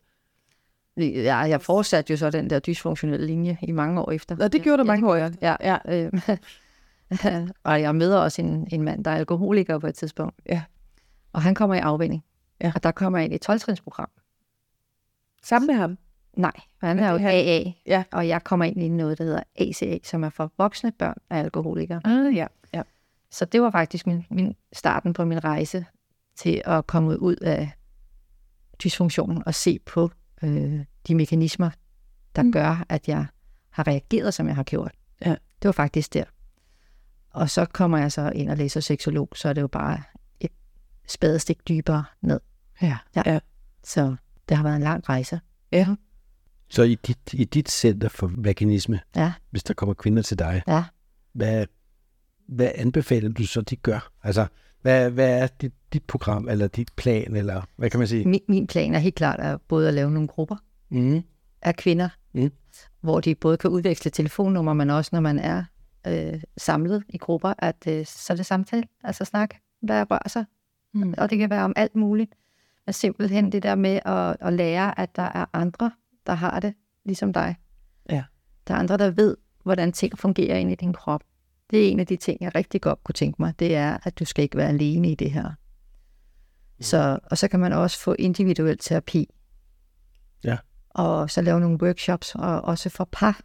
[0.98, 4.44] Ja, jeg fortsatte jo så den der dysfunktionelle linje i mange år efter.
[4.44, 5.32] Og det gjorde du mange år, ja.
[5.42, 5.78] Ja, ja.
[5.88, 6.12] Øh,
[7.64, 10.36] og jeg møder også en, en mand, der er alkoholiker på et tidspunkt.
[10.46, 10.64] Ja.
[11.34, 12.24] Og han kommer i afvinding.
[12.62, 12.72] Ja.
[12.76, 14.10] Og der kommer jeg ind i et 12-trinsprogram.
[15.44, 15.98] Sammen med ham.
[16.38, 18.04] Nej, han er jo her- AA, Ja.
[18.12, 21.40] og jeg kommer ind i noget, der hedder ACA, som er for voksne børn af
[21.40, 22.02] alkoholikere.
[22.04, 22.48] Ah, ja.
[22.74, 22.82] ja.
[23.32, 25.86] Så det var faktisk min, min starten på min rejse
[26.36, 27.72] til at komme ud af
[28.84, 30.12] dysfunktionen og se på
[30.44, 31.70] øh, de mekanismer,
[32.36, 32.48] der mm.
[32.48, 32.52] Mm.
[32.52, 33.26] gør, at jeg
[33.70, 34.92] har reageret, som jeg har gjort.
[35.26, 35.30] Ja.
[35.32, 36.24] Det var faktisk der.
[37.30, 40.02] Og så kommer jeg så ind og læser seksolog, så er det jo bare
[40.40, 40.52] et
[41.08, 42.40] spadestik dybere ned.
[42.82, 42.98] Ja.
[43.84, 44.16] Så
[44.50, 45.40] det har været en lang rejse.
[46.74, 49.34] Så i dit, i dit center for vaginisme, Ja.
[49.52, 50.84] hvis der kommer kvinder til dig, Ja.
[51.34, 51.66] hvad,
[52.48, 54.12] hvad anbefaler du så, de gør?
[54.24, 54.46] Altså,
[54.82, 58.26] hvad, hvad er dit, dit program, eller dit plan, eller hvad kan man sige?
[58.26, 60.56] Min, min plan er helt klart at både at lave nogle grupper
[60.90, 61.24] Mm.
[61.62, 62.52] af kvinder, Mm.
[63.02, 65.64] hvor de både kan udveksle telefonnummer, men også når man er
[66.08, 70.46] øh, samlet i grupper, at øh, så er det samtale, altså snak, hvad rører sig.
[70.94, 71.14] Mm.
[71.18, 72.32] Og det kan være om alt muligt.
[72.86, 75.92] Men simpelthen det der med at, at lære, at der er andre,
[76.26, 76.74] der har det,
[77.06, 77.56] ligesom dig.
[78.10, 78.24] Ja.
[78.68, 81.24] Der er andre, der ved, hvordan ting fungerer inde i din krop.
[81.70, 84.20] Det er en af de ting, jeg rigtig godt kunne tænke mig, det er, at
[84.20, 85.52] du skal ikke være alene i det her.
[86.80, 89.30] Så, og så kan man også få individuel terapi.
[90.44, 90.58] Ja.
[90.90, 93.42] Og så lave nogle workshops, og også for par.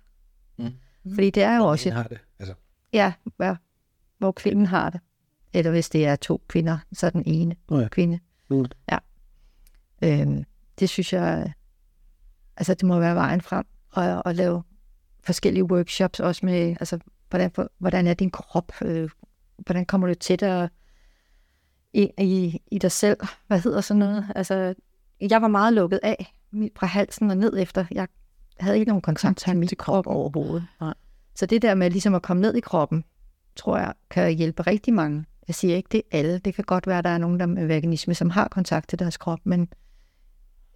[0.59, 0.73] Mm.
[1.14, 2.19] Fordi det er jo også Hvordan har det?
[2.38, 2.55] Altså,
[2.93, 3.57] Ja, ja.
[4.19, 5.01] hvor kvinden har det.
[5.53, 7.88] Eller hvis det er to kvinder, så er den ene Nå ja.
[7.88, 8.19] kvinde.
[8.51, 8.64] Mm.
[8.93, 8.99] Ja.
[10.03, 10.45] Øhm,
[10.81, 11.53] det synes jeg,
[12.59, 13.64] altså det må være vejen frem.
[13.92, 14.62] Og, og lave
[15.25, 19.11] forskellige workshops også med, altså hvordan, hvordan er din krop, øh,
[19.57, 20.68] hvordan kommer du tættere
[21.92, 23.16] ind i, i dig selv,
[23.47, 24.27] hvad hedder sådan noget.
[24.35, 24.75] Altså,
[25.21, 26.35] jeg var meget lukket af
[26.77, 27.85] fra halsen og ned efter.
[27.90, 28.09] Jeg
[28.61, 30.66] havde ikke nogen kontakt til min krop overhovedet.
[30.81, 30.94] Nej.
[31.35, 33.05] Så det der med ligesom at komme ned i kroppen,
[33.57, 35.25] tror jeg kan hjælpe rigtig mange.
[35.49, 36.38] Jeg siger ikke, det er alle.
[36.38, 38.99] Det kan godt være, at der er nogen der med veganisme, som har kontakt til
[38.99, 39.68] deres krop, men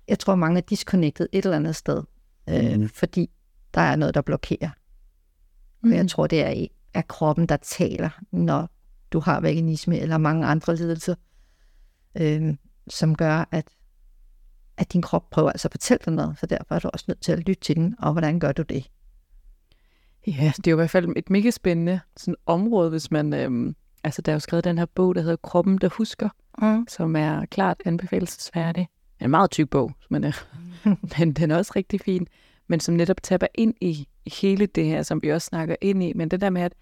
[0.08, 2.02] jeg tror, mange er disconnected et eller andet sted,
[2.48, 2.88] øh, Mhm.
[2.88, 3.30] fordi
[3.74, 4.70] der er noget, der blokerer.
[5.82, 5.92] Og Mm.
[5.92, 8.68] jeg tror, det er, er kroppen, der taler, når
[9.12, 11.14] du har veganisme eller mange andre lidelser,
[12.20, 12.54] øh,
[12.88, 13.68] som gør, at,
[14.76, 17.20] at din krop prøver altså at fortælle dig noget, så derfor er du også nødt
[17.20, 18.90] til at lytte til den, og hvordan gør du det?
[20.26, 23.32] Ja, det er jo i hvert fald et mega spændende sådan område, hvis man...
[23.34, 26.28] Øhm, altså, der er jo skrevet den her bog, der hedder Kroppen, der husker,
[26.62, 26.86] Mm.
[26.88, 28.88] som er klart anbefalesværdig.
[29.22, 30.34] En meget tyk bog, men, øh,
[31.18, 32.26] men den er også rigtig fin.
[32.66, 36.12] Men som netop tapper ind i, hele det her, som vi også snakker ind i.
[36.12, 36.74] Men det der med, at,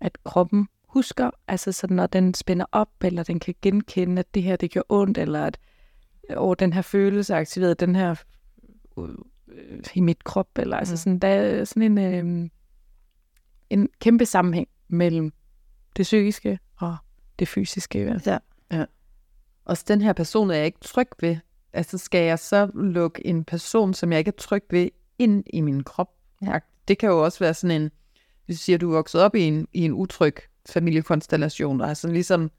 [0.00, 4.42] at kroppen husker, altså så når den spænder op, eller den kan genkende, at det
[4.42, 5.58] her, det gør ondt, eller at
[6.36, 8.14] over den her følelse er aktiveret, den her
[8.98, 9.08] øh,
[9.48, 10.96] øh, i mit krop, eller altså Mm.
[10.96, 12.50] sådan, der er sådan en, øh,
[13.70, 15.32] en kæmpe sammenhæng mellem
[15.96, 16.96] det psykiske og
[17.38, 17.98] det fysiske.
[17.98, 18.38] Altså.
[19.64, 21.36] Også den her person er jeg ikke tryg ved.
[21.72, 25.60] Altså skal jeg så lukke en person, som jeg ikke er tryg ved, ind i
[25.60, 26.10] min krop?
[26.42, 26.58] Ja.
[26.88, 27.90] Det kan jo også være sådan en,
[28.46, 30.34] hvis du siger, at du er vokset op i en, i en utryg
[30.68, 32.50] familiekonstellation, og har sådan ligesom,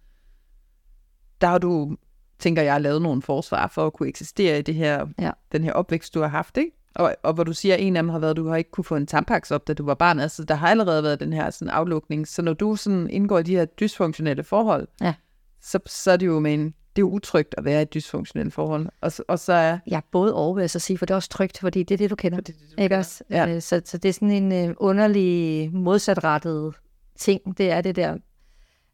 [1.41, 1.97] der har du,
[2.39, 5.31] tænker jeg, lavet nogle forsvar for at kunne eksistere i det her, Ja.
[5.51, 6.71] den her opvækst, du har haft, ikke?
[6.95, 8.71] Og, og hvor du siger, at en af dem har været, at du har ikke
[8.71, 10.19] kunne få en tampaks op, da du var barn.
[10.19, 12.27] Altså, der har allerede været den her sådan, aflukning.
[12.27, 15.13] Så når du sådan indgår i de her dysfunktionelle forhold, Ja.
[15.61, 17.93] så, så er det jo med en, det er jo utrygt at være i et
[17.93, 18.89] dysfunktionelt forhold.
[19.01, 19.79] Og, så- og så er...
[19.87, 21.93] Jeg er både over, vil jeg så sige, for det er også trygt, fordi det
[21.93, 22.37] er det, du kender.
[22.41, 23.23] Det, det, du Ikke også?
[23.29, 23.47] Ja.
[23.55, 26.73] Øh, Så, så det er sådan en øh, underlig modsatrettet
[27.15, 27.57] ting.
[27.57, 28.17] Det er det der,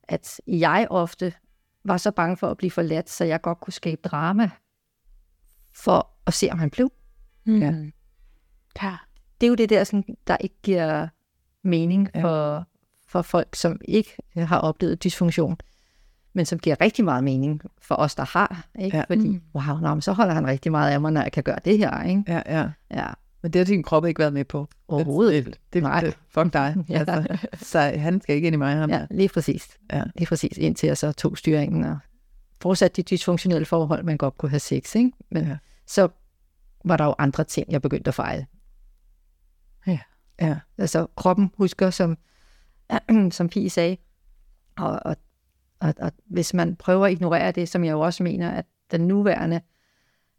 [0.03, 1.33] at jeg ofte
[1.85, 4.49] var så bange for at blive forladt, så jeg godt kunne skabe drama
[5.75, 6.91] for at se, om han blev.
[7.45, 7.59] Mm.
[7.61, 7.73] Ja.
[8.83, 8.97] ja.
[9.41, 11.07] Det er jo det der, sådan, der ikke giver
[11.63, 12.23] mening Ja.
[12.23, 12.65] for,
[13.07, 15.57] for folk, som ikke har oplevet dysfunktion,
[16.37, 18.65] men som giver rigtig meget mening for os, der har.
[18.79, 18.97] Ikke?
[18.97, 19.03] Ja.
[19.07, 19.41] Fordi, Mm.
[19.55, 21.77] wow, nå, men så holder han rigtig meget af mig, når jeg kan gøre det
[21.77, 22.03] her.
[22.03, 22.23] Ikke?
[22.27, 22.69] Ja, ja.
[22.91, 23.07] Ja,
[23.41, 24.67] Men det har din krop ikke været med på.
[24.87, 25.49] overhovedet det, ikke.
[25.51, 25.99] det, det, Nej.
[26.01, 26.75] det, fuck dig.
[26.89, 26.99] Ja.
[26.99, 28.75] altså, så han skal ikke ind i mig.
[28.75, 28.89] Ham.
[28.89, 29.77] Ja, lige præcis.
[29.93, 30.03] Ja.
[30.15, 31.97] Lige præcis, indtil jeg så tog styringen og
[32.61, 34.95] fortsat de dysfunktionelle forhold, man godt kunne have sex.
[34.95, 35.11] Ikke?
[35.31, 35.49] Men Ja.
[35.49, 35.57] ja.
[35.87, 36.07] så
[36.85, 38.45] var der jo andre ting, jeg begyndte at fejle.
[40.41, 40.59] ja.
[40.77, 42.17] Altså kroppen husker, som,
[43.31, 43.97] som Fie sagde.
[44.77, 45.15] Og, og,
[45.79, 49.01] og, og hvis man prøver at ignorere det, som jeg jo også mener, at den
[49.01, 49.61] nuværende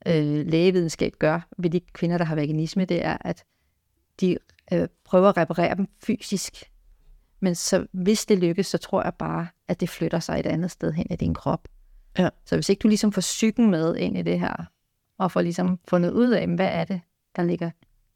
[0.07, 3.45] øh, lægevidenskab gør ved de kvinder, der har veganisme, det er, at
[4.21, 4.39] de
[4.73, 6.71] øh, prøver at reparere dem fysisk.
[7.41, 10.71] Men så, hvis det lykkes, så tror jeg bare, at det flytter sig et andet
[10.71, 11.69] sted hen i din krop.
[12.19, 12.29] Ja.
[12.45, 14.65] Så hvis ikke du ligesom får psyken med ind i det her,
[15.19, 17.01] og får ligesom fundet ud af, hvad er det,
[17.37, 17.71] der ligger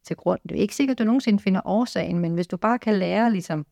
[0.05, 0.41] til grund.
[0.49, 3.33] Det er ikke sikkert, at du nogensinde finder årsagen, men hvis du bare kan lære
[3.33, 3.67] ligesom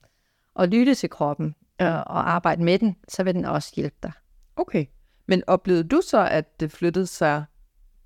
[0.59, 1.55] at lytte til kroppen.
[1.81, 4.13] Og, og arbejde med den, så vil den også hjælpe dig.
[4.57, 4.85] Okay.
[5.29, 7.45] Men oplevede du så, at det flyttede sig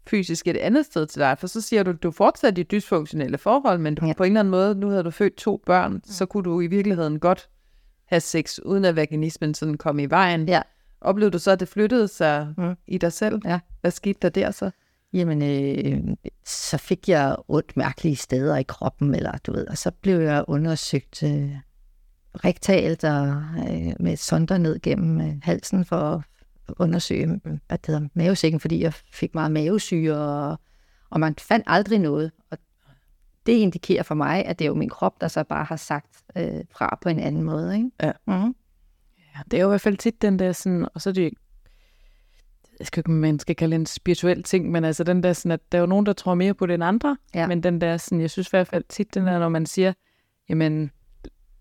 [0.07, 1.39] fysisk et andet sted til dig?
[1.39, 4.13] For så siger du, at du fortsatte i dysfunktionelle forhold, men du, Ja.
[4.13, 6.67] på en eller anden måde, nu havde du født to børn, så kunne du i
[6.67, 7.49] virkeligheden godt
[8.05, 10.49] have sex, uden at vaginismen sådan kom i vejen.
[10.49, 10.63] Ja.
[11.01, 12.75] Oplevede du så, at det flyttede sig Mm.
[12.87, 13.41] i dig selv?
[13.45, 13.61] Ja.
[13.81, 14.71] Hvad skete der der så?
[15.13, 19.91] Jamen, øh, så fik jeg ondt mærkelige steder i kroppen, eller du ved, og så
[19.91, 21.51] blev jeg undersøgt øh,
[22.35, 23.27] rektalt og
[23.71, 26.23] øh, med sonder ned gennem øh, halsen for at
[26.79, 30.59] undersøge hvad det hedder, mavesækken, fordi jeg fik meget mavesyre, og,
[31.11, 32.33] og man fandt aldrig noget.
[32.51, 32.59] Og
[33.47, 36.23] det indikerer for mig, at det er jo min krop, der så bare har sagt
[36.37, 37.77] øh, fra på en anden måde.
[37.77, 37.91] Ikke?
[38.03, 38.13] Ja.
[38.27, 38.55] Mm-hmm.
[39.19, 41.33] Ja, det er jo i hvert fald tit den der sådan, og så er det
[42.79, 45.73] jeg skal ikke, man skal kalde en spirituel ting, men altså den der sådan, at
[45.73, 47.47] der er jo nogen, der tror mere på det end andre, Ja.
[47.47, 49.93] men den der sådan, jeg synes i hvert fald tit den der, når man siger,
[50.49, 50.91] jamen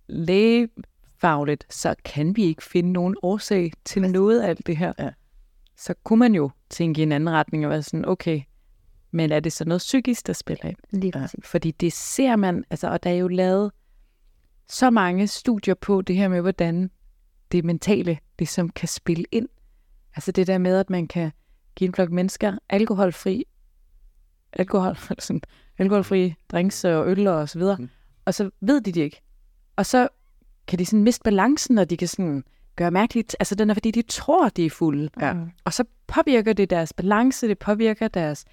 [0.07, 4.93] lægefagligt, så kan vi ikke finde nogen årsag til noget af alt det her.
[4.99, 5.09] Ja.
[5.77, 8.41] Så kunne man jo tænke i en anden retning og være sådan, okay,
[9.11, 10.77] men er det så noget psykisk, der spiller ind?
[10.91, 11.27] Lige Ja.
[11.43, 13.71] Fordi det ser man, altså, og der er jo lavet
[14.69, 16.91] så mange studier på det her med, hvordan
[17.51, 19.47] det mentale ligesom kan spille ind.
[20.15, 21.31] Altså det der med, at man kan
[21.75, 23.45] give en flok mennesker alkoholfri,
[24.53, 25.41] alkohol, sådan,
[25.77, 27.89] alkoholfri drinks og øl og så videre, Mm.
[28.25, 29.21] og så ved de det ikke.
[29.75, 30.07] Og så
[30.67, 32.43] kan de sådan miste balancen, og de kan sådan
[32.75, 33.35] gøre mærkeligt.
[33.39, 35.09] Altså den er, fordi de tror, de er fulde.
[35.21, 35.33] Ja.
[35.63, 38.45] Og så påvirker det deres balance, det påvirker deres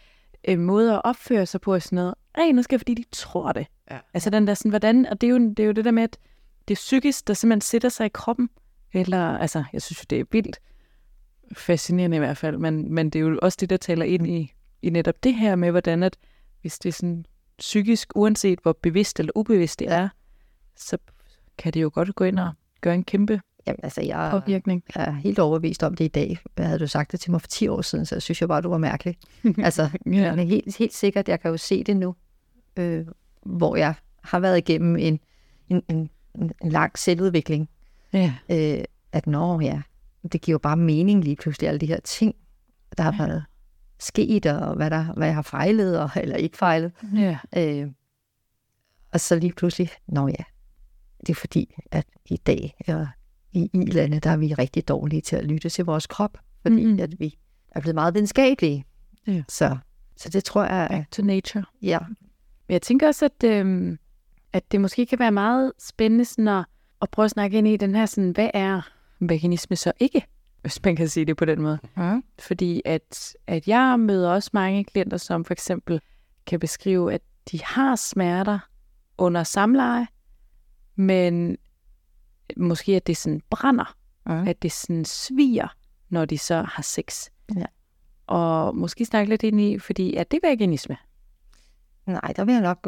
[0.48, 2.14] øh, måde at opføre sig på og sådan noget.
[2.54, 3.66] Nu skal jeg, fordi de tror det.
[3.90, 3.98] Ja.
[4.14, 6.02] Altså den der sådan, hvordan, og det er, jo, det er jo det der med,
[6.02, 6.18] at
[6.68, 8.50] det er psykisk, der simpelthen sætter sig i kroppen.
[8.92, 10.60] Eller, altså, jeg synes jo, det er vildt
[11.56, 14.52] fascinerende i hvert fald, men, men det er jo også det, der taler ind i,
[14.82, 16.16] i netop det her med, hvordan at,
[16.60, 17.24] hvis det er sådan
[17.58, 20.08] psykisk, uanset hvor bevidst eller ubevidst det er,
[20.76, 20.98] så
[21.58, 24.82] kan det jo godt gå ind og gøre en kæmpe Jamen, altså, jeg påvirkning.
[24.94, 26.38] er helt overbevist om det i dag.
[26.54, 28.60] Hvad havde du sagt det til mig for 10 år siden, så synes jeg bare,
[28.60, 29.16] du var mærkelig.
[29.58, 30.34] altså, Ja.
[30.34, 32.14] Men helt, helt sikkert, jeg kan jo se det nu,
[32.76, 33.06] øh,
[33.42, 35.20] hvor jeg har været igennem en,
[35.68, 37.68] en, en, en lang selvudvikling,
[38.12, 38.34] Ja.
[38.50, 39.82] øh, at nå ja,
[40.32, 42.34] det giver jo bare mening lige pludselig, alle de her ting,
[42.96, 43.44] der har været
[43.98, 46.92] sket, og hvad, der, hvad jeg har fejlet, og, eller ikke fejlet.
[47.14, 47.38] ja.
[47.56, 47.88] Øh,
[49.12, 50.44] og så lige pludselig, nå ja,
[51.20, 53.08] det er fordi, at i dag og
[53.52, 57.00] i i-landet, der er vi rigtig dårlige til at lytte til vores krop, fordi mm.
[57.00, 57.38] at vi
[57.70, 58.84] er blevet meget videnskabelige.
[59.26, 59.42] Ja.
[59.48, 59.76] Så,
[60.16, 61.64] så det tror jeg, Back to nature.
[61.82, 61.98] ja,
[62.68, 63.98] Men jeg tænker også, at, øhm,
[64.52, 66.64] at det måske kan være meget spændende sådan at,
[67.02, 70.26] at prøve at snakke ind i den her, sådan, hvad er veganisme så ikke?
[70.62, 71.78] Hvis man kan sige det på den måde.
[71.96, 72.20] Ja.
[72.38, 76.00] Fordi at, at jeg møder også mange klienter, som for eksempel
[76.46, 77.20] kan beskrive, at
[77.52, 78.58] de har smerter
[79.18, 80.06] under samleje,
[81.00, 81.56] men
[82.56, 83.96] måske at det sådan brænder,
[84.28, 84.44] Ja.
[84.46, 85.68] at det sådan sviger,
[86.08, 87.28] når de så har sex.
[87.56, 87.64] Ja.
[88.26, 90.96] Og måske snakke lidt ind i, fordi er det veganisme?
[92.06, 92.82] nej, der vil jeg nok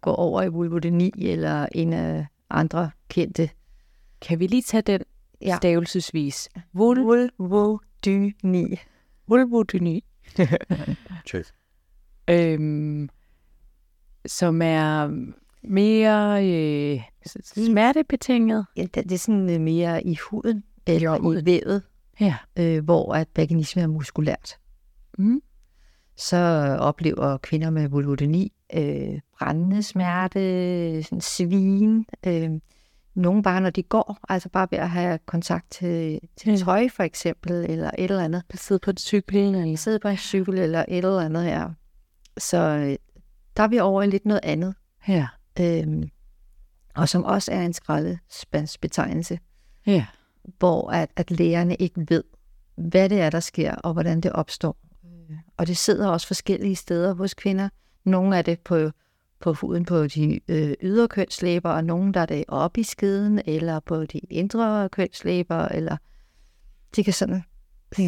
[0.00, 3.50] gå, over i vulvodyni eller en af andre kendte.
[4.20, 5.00] Kan vi lige tage den
[5.40, 5.56] Ja.
[5.56, 6.48] stavelsesvis?
[6.72, 6.98] Vul,
[7.38, 8.76] Vulvodyni.
[9.26, 10.04] vulvodyni,
[12.28, 13.08] øhm,
[14.26, 15.08] som er
[15.64, 17.00] mere øh,
[17.44, 18.66] smertebetinget.
[18.76, 21.82] Ja, det, er sådan øh, mere i huden eller i vævet,
[22.20, 22.36] Ja.
[22.58, 24.56] øh, hvor at vaginisme er muskulært.
[25.18, 25.40] Mm.
[26.16, 26.36] så
[26.80, 32.06] oplever kvinder med vulvodyni øh, brændende smerte, sådan svin.
[32.26, 32.50] Øh,
[33.14, 36.56] nogle bare, når de går, altså bare ved at have kontakt til, til Ja.
[36.56, 38.42] tøj for eksempel, eller et eller andet.
[38.54, 39.36] Sidde på en cykel.
[39.36, 39.76] Eller...
[39.76, 41.70] Sidde på en cykel eller et eller andet her.
[42.38, 42.96] Så øh,
[43.56, 44.74] der er vi over i lidt noget andet,
[45.08, 45.26] Ja.
[45.60, 45.86] Øh,
[46.94, 49.38] og som også er en skraldespandsbetegnelse,
[49.86, 50.06] Ja.
[50.58, 52.24] hvor at, at lægerne ikke ved,
[52.76, 54.76] hvad det er, der sker, og hvordan det opstår.
[55.56, 57.68] Og det sidder også forskellige steder hos kvinder.
[58.04, 58.90] Nogle er det på,
[59.40, 63.40] på huden på de øh, ydre kønslæber, og nogle der er det oppe i skeden,
[63.46, 65.96] eller på de indre kønslæber, eller
[66.96, 67.42] de kan sådan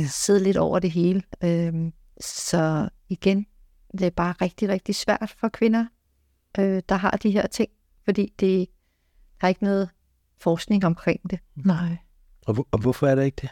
[0.09, 1.23] sidde lidt over det hele.
[1.45, 3.47] Øhm, så igen,
[3.93, 5.87] det er bare rigtig, rigtig svært for kvinder,
[6.59, 7.71] øh, der har de her ting,
[8.05, 8.69] fordi det
[9.41, 9.89] der er ikke noget
[10.41, 11.39] forskning omkring det.
[11.57, 11.97] Nej.
[12.47, 13.49] Og, hvor- og hvorfor er der ikke det?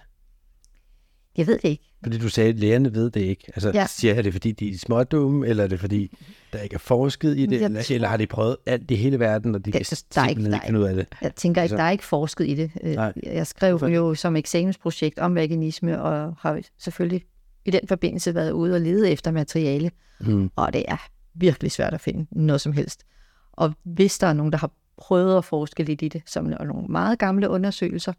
[1.37, 1.93] Jeg ved det ikke.
[2.03, 3.45] Fordi du sagde, at lægerne ved det ikke.
[3.55, 3.87] Altså, Ja.
[3.87, 6.17] siger jeg det, fordi de er smådumme, eller er det, fordi
[6.53, 8.95] der ikke er forsket i det, Jeg eller, tror- eller har de prøvet alt i
[8.95, 11.07] hele verden, og de kan ikke- simpelthen ikke er finde ud af det?
[11.23, 12.71] Jeg tænker ikke, Altså- der er ikke forsket i det.
[12.83, 13.13] Øh, Nej.
[13.23, 13.87] Jeg skrev Hvorfor?
[13.95, 17.23] jo som eksamensprojekt om vaginisme, og har selvfølgelig
[17.65, 20.51] i den forbindelse været ude og lede efter materiale, Hmm.
[20.57, 23.05] og det er virkelig svært at finde noget som helst.
[23.53, 26.65] Og hvis der er nogen, der har prøvet at forske lidt i det, som er
[26.65, 28.13] nogle meget gamle undersøgelser,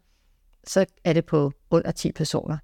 [0.66, 2.58] så er det på under 10 personer.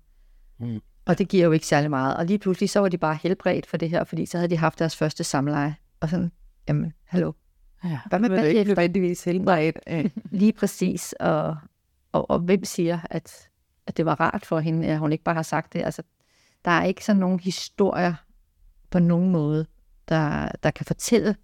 [0.58, 0.80] Mm.
[1.06, 2.16] Og det giver jo ikke særlig meget.
[2.16, 4.56] Og lige pludselig så var de bare helbredt for det her, fordi så havde de
[4.56, 5.76] haft deres første samleje.
[6.00, 6.32] Og sådan,
[6.68, 7.32] jamen, hallo,
[7.84, 8.00] Ja.
[8.08, 9.78] hvad med det er ikke nødvendigvis helbredt.
[9.86, 11.12] af- Lige præcis.
[11.20, 11.56] Og,
[12.12, 13.48] og, og hvem siger, at,
[13.86, 15.82] at det var rart for hende, at hun ikke bare har sagt det?
[15.84, 16.02] Altså,
[16.64, 18.14] der er ikke sådan nogen historier
[18.90, 19.66] på nogen måde,
[20.08, 21.36] der, der kan fortælle,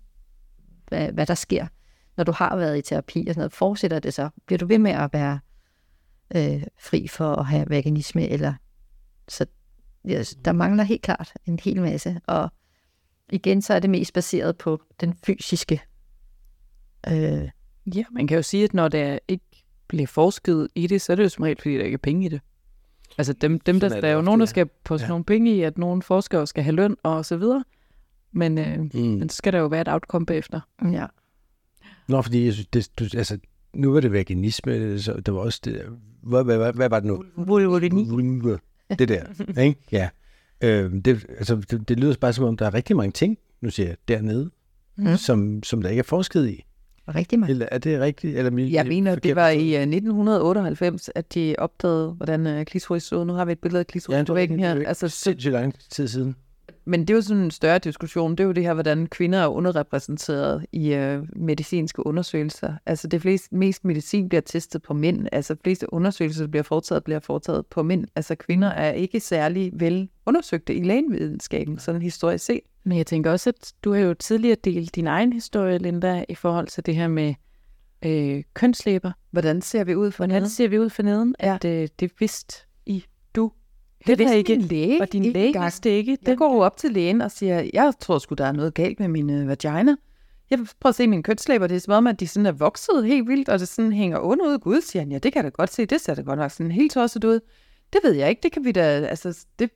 [0.88, 1.66] hvad, hvad der sker,
[2.16, 3.52] når du har været i terapi og sådan noget.
[3.52, 4.28] Fortsætter det så?
[4.46, 5.40] Bliver du ved med at være
[6.36, 8.28] øh, fri for at have veganisme?
[8.28, 8.54] Eller,
[9.28, 9.46] så
[10.08, 12.20] ja, der mangler helt klart en hel masse.
[12.26, 12.50] Og
[13.32, 15.82] igen, så er det mest baseret på den fysiske
[17.08, 17.48] øh,
[17.94, 19.44] ja, man kan jo sige, at når der ikke
[19.88, 22.26] bliver forsket i det, så er det jo som regel, fordi der ikke er penge
[22.26, 22.40] i det.
[23.18, 25.08] Altså dem, dem der, er der er jo ofte, nogen, der skal på sådan Ja.
[25.08, 27.64] nogle penge i, at nogle forskere skal have løn og så videre.
[28.34, 29.00] Men, øh, Mm.
[29.00, 30.60] men så skal der jo være et outcome bagefter.
[30.92, 31.06] ja.
[32.08, 33.38] Nå, fordi jeg synes, det, du, altså,
[33.74, 35.82] nu var det veganisme, så der var også det,
[36.22, 37.24] hvad, hvad, hvad, hvad var det nu?
[37.36, 38.04] vulvodyni.
[38.98, 39.24] Det der,
[39.62, 39.80] ikke?
[39.92, 40.08] Ja.
[40.60, 43.70] Øh, det, altså, det, det lyder bare som om, der er rigtig mange ting, nu
[43.70, 44.50] siger jeg, dernede,
[44.96, 45.16] Mm.
[45.16, 46.64] som, som der ikke er forsket i.
[47.08, 47.50] Rigtig mange.
[47.50, 48.36] Eller er det rigtigt?
[48.38, 53.02] Eller, min- Jeg mener, det var i uh, 1998, at de opdagede, hvordan uh, klitoris
[53.02, 53.24] så.
[53.24, 54.74] Nu har vi et billede af klitoris Ja, det på væggen her.
[54.74, 56.36] det er Altså, så, sindssygt lang tid siden.
[56.86, 58.30] Men det er jo sådan en større diskussion.
[58.30, 62.74] Det er jo det her, hvordan kvinder er underrepræsenteret i øh, medicinske undersøgelser.
[62.86, 65.28] Altså det flest, mest medicin bliver testet på mænd.
[65.32, 68.06] Altså fleste undersøgelser, der bliver foretaget, bliver foretaget på mænd.
[68.16, 72.60] Altså kvinder er ikke særlig vel undersøgte i lægevidenskaben, sådan historisk set.
[72.84, 76.34] Men jeg tænker også, at du har jo tidligere delt din egen historie, Linda, i
[76.34, 77.34] forhold til det her med
[78.04, 79.12] øh, kønslæber.
[79.30, 81.34] Hvordan ser vi ud for Hvordan ser vi ud for neden?
[81.42, 81.54] Ja.
[81.54, 82.73] At øh, det vidste du.
[84.06, 84.56] Det vidste ikke.
[84.56, 85.64] min læge Og din ikke læge engang.
[85.64, 86.18] vidste ikke.
[86.26, 89.00] Jeg går jo op til lægen og siger, jeg tror sgu, der er noget galt
[89.00, 89.96] med min øh, vagina.
[90.50, 91.66] Jeg vil prøve at se mine kønslæber.
[91.66, 94.18] Det er som om, at de sådan er vokset helt vildt, og det sådan hænger
[94.18, 94.58] under ud.
[94.58, 95.86] Gud, siger han, ja, det kan jeg da godt se.
[95.86, 97.40] Det ser da godt nok sådan helt tosset ud.
[97.92, 98.40] Det ved jeg ikke.
[98.42, 99.70] Det kan vi da, altså, det,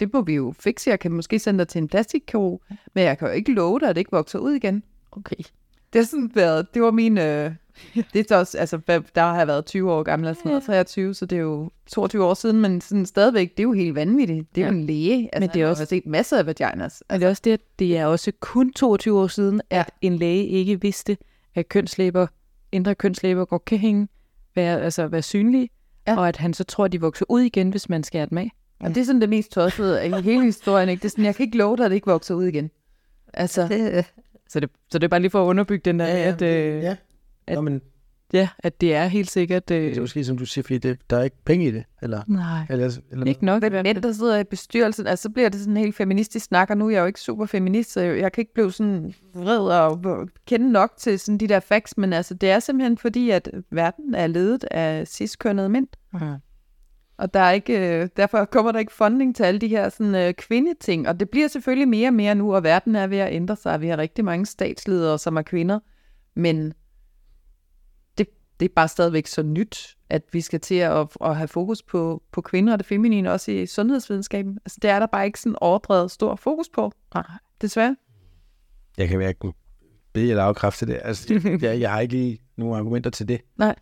[0.00, 0.90] det må vi jo fikse.
[0.90, 2.62] Jeg kan måske sende dig til en plastikkirurg,
[2.94, 4.82] men jeg kan jo ikke love dig, at det ikke vokser ud igen.
[5.12, 5.36] Okay.
[5.92, 7.50] Det har sådan været, det var min, øh,
[8.12, 8.76] det er så også, altså,
[9.14, 12.24] der har jeg været 20 år gammel, altså noget, 23, så det er jo 22
[12.24, 14.54] år siden, men sådan stadigvæk, det er jo helt vanvittigt.
[14.54, 14.78] Det er jo Ja.
[14.78, 15.28] en læge.
[15.32, 17.02] Altså, Men det er også- har set masser af vaginas.
[17.08, 19.78] Og det er også det, at det er også kun 22 år siden, ja.
[19.80, 21.16] at en læge ikke vidste,
[21.54, 22.26] at kønslæber,
[22.72, 24.08] indre kønslæber godt kan hænge,
[24.54, 25.68] være, altså være synlige,
[26.06, 26.12] Ja.
[26.12, 26.18] ja.
[26.18, 28.50] og at han så tror, at de vokser ud igen, hvis man skærer dem af.
[28.80, 30.88] Og det er sådan det mest tossede i hele historien.
[30.88, 31.00] Ikke?
[31.00, 32.70] Det er sådan, jeg kan ikke love dig, at det ikke vokser ud igen.
[33.34, 34.04] Altså, Det,
[34.48, 36.96] Så det, så det er bare lige for at underbygge den der, at, øh, ja.
[37.46, 37.82] At- Nå, men
[38.32, 39.70] ja, at det er helt sikkert...
[39.70, 41.84] Øh, det er måske, som du siger, fordi det, der er ikke penge i det,
[42.02, 43.62] eller, nej, eller, eller ikke nok.
[43.62, 46.76] men mænd, der sidder i bestyrelsen, altså så bliver det sådan helt feministisk snak, og
[46.78, 49.58] nu er jeg jo ikke super feminist, så jeg, jeg kan ikke blive sådan vred
[49.58, 53.50] og kende nok til sådan de der facts, men altså det er simpelthen fordi, at
[53.70, 55.86] verden er ledet af cis-kønnede mænd.
[56.20, 56.34] Ja.
[57.18, 60.14] Og der er ikke, øh, derfor kommer der ikke funding til alle de her sådan,
[60.14, 61.08] øh, kvindeting.
[61.08, 63.80] Og det bliver selvfølgelig mere og mere nu, og verden er ved at ændre sig.
[63.80, 65.78] Vi har rigtig mange statsledere, som er kvinder.
[66.36, 66.72] Men
[68.60, 72.22] det, er bare stadigvæk så nyt, at vi skal til at, at have fokus på,
[72.32, 74.58] på kvinder og det feminine, også i sundhedsvidenskaben.
[74.64, 76.92] Altså, det er der bare ikke sådan overdrevet stor fokus på.
[77.14, 77.24] Nej.
[77.60, 77.96] Desværre.
[78.98, 79.52] Jeg kan hverken
[80.12, 81.00] bede eller afkræfte det.
[81.02, 83.40] Altså, jeg, jeg har ikke lige nogen argumenter til det.
[83.56, 83.74] Nej.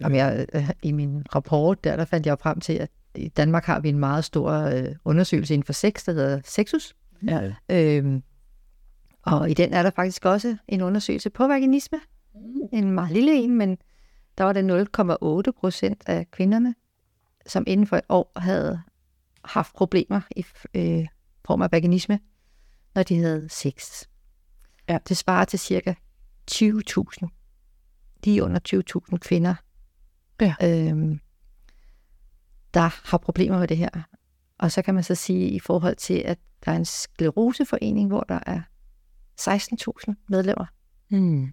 [0.00, 3.64] Jamen, jeg, øh, I min rapport, der, der fandt jeg frem til, at i Danmark
[3.64, 6.94] har vi en meget stor øh, undersøgelse inden for sex, der hedder Sexus.
[7.26, 7.52] Ja.
[7.68, 8.22] Øhm,
[9.22, 11.98] og i den er der faktisk også en undersøgelse på vaginisme.
[12.72, 13.78] En meget lille en, men
[14.38, 14.86] der var det
[15.46, 16.74] 0,8 procent af kvinderne,
[17.46, 18.82] som inden for et år havde
[19.44, 21.06] haft problemer i øh,
[21.44, 22.20] form af vaginisme,
[22.94, 24.04] når de havde sex.
[24.88, 24.98] Ja.
[25.08, 25.94] Det svarer til cirka
[26.50, 27.28] 20.000.
[28.24, 29.54] Lige under 20.000 kvinder,
[30.40, 30.54] Ja.
[30.62, 31.20] øhm,
[32.74, 33.88] der har problemer med det her.
[34.58, 38.20] Og så kan man så sige i forhold til, at der er en skleroseforening, hvor
[38.20, 38.60] der er
[39.40, 40.66] 16.000 medlemmer,
[41.10, 41.52] Mm.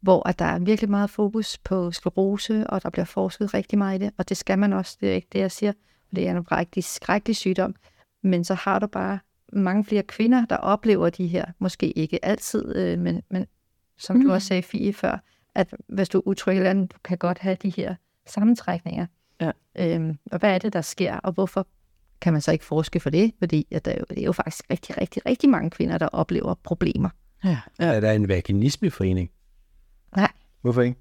[0.00, 4.00] Hvor at der er virkelig meget fokus på sklerose, og der bliver forsket rigtig meget
[4.00, 5.72] i det, og det skal man også, det er ikke det, jeg siger,
[6.08, 7.74] for det er en rigtig skrækkelig sygdom,
[8.22, 9.18] men så har du bare
[9.52, 13.46] mange flere kvinder, der oplever de her, måske ikke altid, øh, men, men
[13.98, 14.22] som mm.
[14.22, 15.18] Du også sagde, Fie, før,
[15.54, 17.94] at hvis du er utryg eller andet, du kan godt have de her
[18.26, 19.06] sammentrækninger.
[19.40, 19.50] Ja.
[19.78, 21.66] Øhm, og hvad er det, der sker, og hvorfor
[22.20, 23.32] kan man så ikke forske for det?
[23.38, 26.06] Fordi at der er jo, det er jo faktisk rigtig, rigtig, rigtig mange kvinder, der
[26.06, 27.08] oplever problemer.
[27.44, 27.58] Ja.
[27.80, 27.84] Ja.
[27.86, 29.30] Er der en vaginismeforening?
[30.16, 30.32] Nej.
[30.62, 30.96] Hvorfor ikke?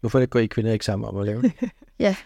[0.00, 1.52] Hvorfor går I kvinder ikke sammen om at lave det?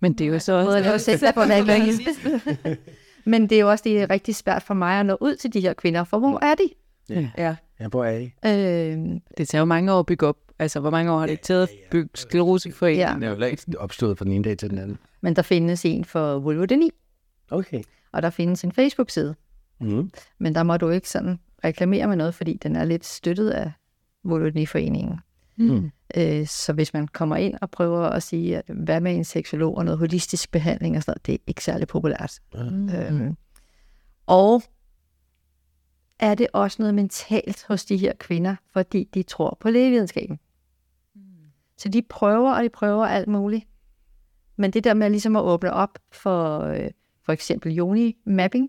[0.00, 0.70] Men det er jo så også...
[0.76, 2.40] at lave sex på vaginisme.
[3.30, 5.52] Men det er jo også det er rigtig svært for mig at nå ud til
[5.52, 6.68] de her kvinder, for hvor er de?
[7.38, 7.56] Ja.
[7.80, 8.24] Ja, hvor er I?
[8.46, 10.36] Øhm, Det tager jo mange år at bygge op.
[10.58, 13.06] Altså, hvor mange år har det taget at bygge skleroseforeningen?
[13.08, 13.14] Ja.
[13.14, 14.98] Den er jo ikke opstået fra den ene dag til den anden.
[15.20, 16.90] men der findes en for vulvodyni,
[17.50, 17.82] Okay.
[18.12, 19.34] og der findes en Facebook-side.
[19.80, 20.10] Mm.
[20.38, 23.72] Men der må du ikke sådan reklamere med noget, fordi den er lidt støttet af
[24.24, 25.18] vulvodyni-foreningen.
[25.56, 25.90] Mm.
[26.16, 29.76] Øh, så hvis man kommer ind og prøver at sige, at hvad med en seksolog
[29.76, 32.40] og noget holistisk behandling og sådan noget, det er ikke særlig populært.
[32.54, 32.88] Mm.
[32.88, 33.36] Øhm,
[34.26, 34.62] og
[36.18, 40.38] er det også noget mentalt hos de her kvinder, fordi de tror på lægevidenskaben.
[41.78, 43.64] Så de prøver, og de prøver alt muligt.
[44.56, 46.90] Men det der med ligesom at åbne op for øh,
[47.24, 48.68] for eksempel Joni-mapping,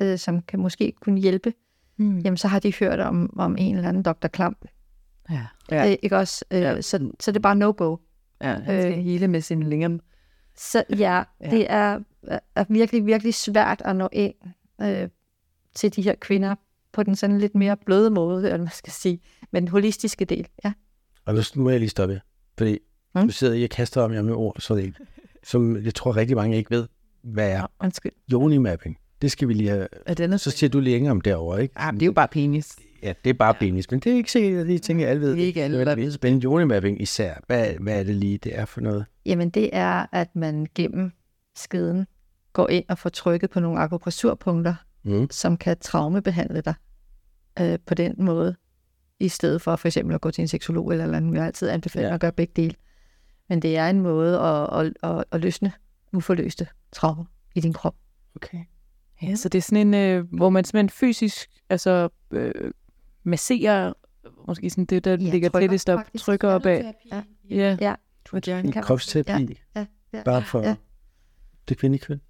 [0.00, 1.52] øh, som kan måske kunne hjælpe,
[1.96, 2.18] Mm.
[2.18, 4.28] jamen så har de hørt om, om en eller anden Dr.
[4.28, 4.56] Klam.
[5.30, 5.46] Ja.
[5.70, 5.90] Ja.
[5.90, 6.44] Øh, ikke også?
[6.50, 6.80] Øh, Ja.
[6.82, 7.96] så, så det er bare no-go.
[8.42, 8.46] ja.
[8.54, 9.04] Han skal Øh.
[9.04, 10.00] hele med sin lingam.
[10.56, 11.50] Så ja, Ja.
[11.50, 12.00] det er,
[12.54, 14.34] er virkelig, virkelig svært at nå ind
[14.82, 15.08] øh,
[15.74, 16.54] til de her kvinder
[16.92, 19.20] på den sådan lidt mere bløde måde, eller hvad man skal sige,
[19.50, 20.46] med den holistiske del.
[20.64, 20.72] Ja.
[21.24, 22.20] Og nu nu må jeg lige stoppe.
[22.58, 22.78] Fordi
[23.14, 23.20] Mm.
[23.20, 24.94] nu sidder I og kaster om jer med ord, så det
[25.44, 26.86] som jeg tror rigtig mange ikke ved,
[27.22, 27.66] hvad er.
[27.80, 28.12] Undskyld.
[28.32, 28.98] Joni-mapping.
[29.22, 29.88] Det skal vi lige have.
[30.06, 31.78] Er den Så siger du længere om derovre, ikke?
[31.78, 32.76] Ah, men det er jo bare penis.
[33.04, 35.32] Ja, det er bare penis, men det er ikke sikkert, at tænker, at alle ved.
[35.32, 35.86] Det er ikke alle, det.
[35.86, 39.04] der er Men joni-mapping især, hvad, hvad er det lige, det er for noget?
[39.26, 41.12] Jamen det er, at man gennem
[41.56, 42.06] skeden
[42.52, 44.74] går ind og får trykket på nogle akupressurpunkter
[45.06, 45.28] Mm.
[45.30, 46.74] som kan traumebehandle dig
[47.60, 48.56] øh, på den måde,
[49.20, 51.34] i stedet for for eksempel at gå til en seksolog eller eller andet.
[51.34, 52.14] Jeg altid anbefaler Ja.
[52.14, 52.74] at gøre begge dele.
[53.48, 55.72] Men det er en måde at, at, at, at løsne
[56.12, 57.24] uforløste traumer
[57.54, 57.94] i din krop.
[58.36, 58.58] Okay.
[59.22, 62.70] Ja, så det er sådan en, øh, hvor man simpelthen fysisk altså, øh,
[63.24, 63.92] masserer,
[64.46, 66.24] måske sådan det, der Ja, ja, ligger trykker tættest op, faktisk.
[66.24, 66.94] trykker op af.
[67.12, 67.22] Ja.
[67.50, 67.76] Ja.
[67.80, 67.94] Ja.
[68.58, 70.22] En kropsterapi, Ja, ja.
[70.24, 70.76] bare for Ja.
[71.68, 72.20] det kvindelige køn.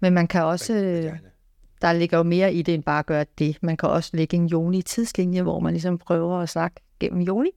[0.00, 1.18] Men man kan også, øh,
[1.82, 3.58] der ligger jo mere i det, end bare at gøre det.
[3.62, 7.50] Man kan også lægge en joni tidslinje, hvor man ligesom prøver at snakke gennem joni,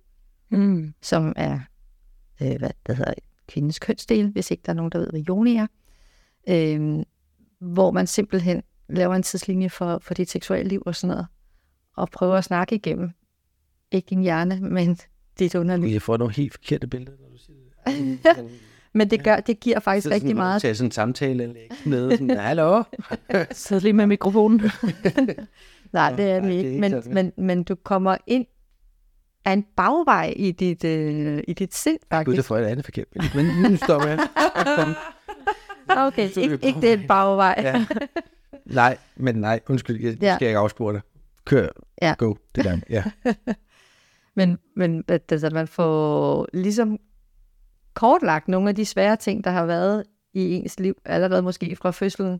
[0.49, 0.93] Mm.
[1.01, 1.59] som er,
[2.41, 3.13] øh, hvad det hedder,
[3.47, 5.67] kvindens kønsdel, hvis ikke der er nogen, der ved, hvad joni er.
[6.49, 7.03] Øh,
[7.59, 11.27] hvor man simpelthen laver en tidslinje for, for dit seksuelle liv og sådan noget,
[11.97, 13.09] og prøver at snakke igennem,
[13.91, 14.97] ikke din hjerne, men
[15.39, 15.89] dit underliv.
[15.93, 18.49] Jeg får nogle helt forkerte billeder, når du siger det.
[18.93, 20.61] Men det, gør, det giver faktisk Så sådan, rigtig meget.
[20.61, 22.83] Tage sådan en samtale med sådan, hallo?
[23.51, 24.61] Så lige med mikrofonen.
[24.61, 25.45] Nej, det er
[25.93, 26.79] Nej, det er ikke.
[26.79, 27.13] Men, sådan.
[27.13, 28.45] men, men du kommer ind
[29.45, 32.37] af en bagvej i dit, øh, i dit sind, Gud, faktisk.
[32.37, 33.31] det får jeg et andet forkert billede.
[33.61, 34.19] Men nu stopper jeg.
[34.77, 34.95] Kom.
[35.97, 37.55] Okay, ikke, ikke det er en bagvej.
[37.57, 37.85] Ja.
[38.65, 40.35] Nej, men nej, undskyld, jeg Ja.
[40.35, 41.01] skal ikke afspore dig.
[41.47, 41.67] Kør,
[42.01, 42.15] Ja.
[42.17, 42.77] go, det der.
[42.89, 43.03] Ja.
[44.35, 46.97] Men, men at- altså, man får ligesom
[47.93, 51.91] kortlagt nogle af de svære ting, der har været i ens liv, allerede måske fra
[51.91, 52.39] fødslen.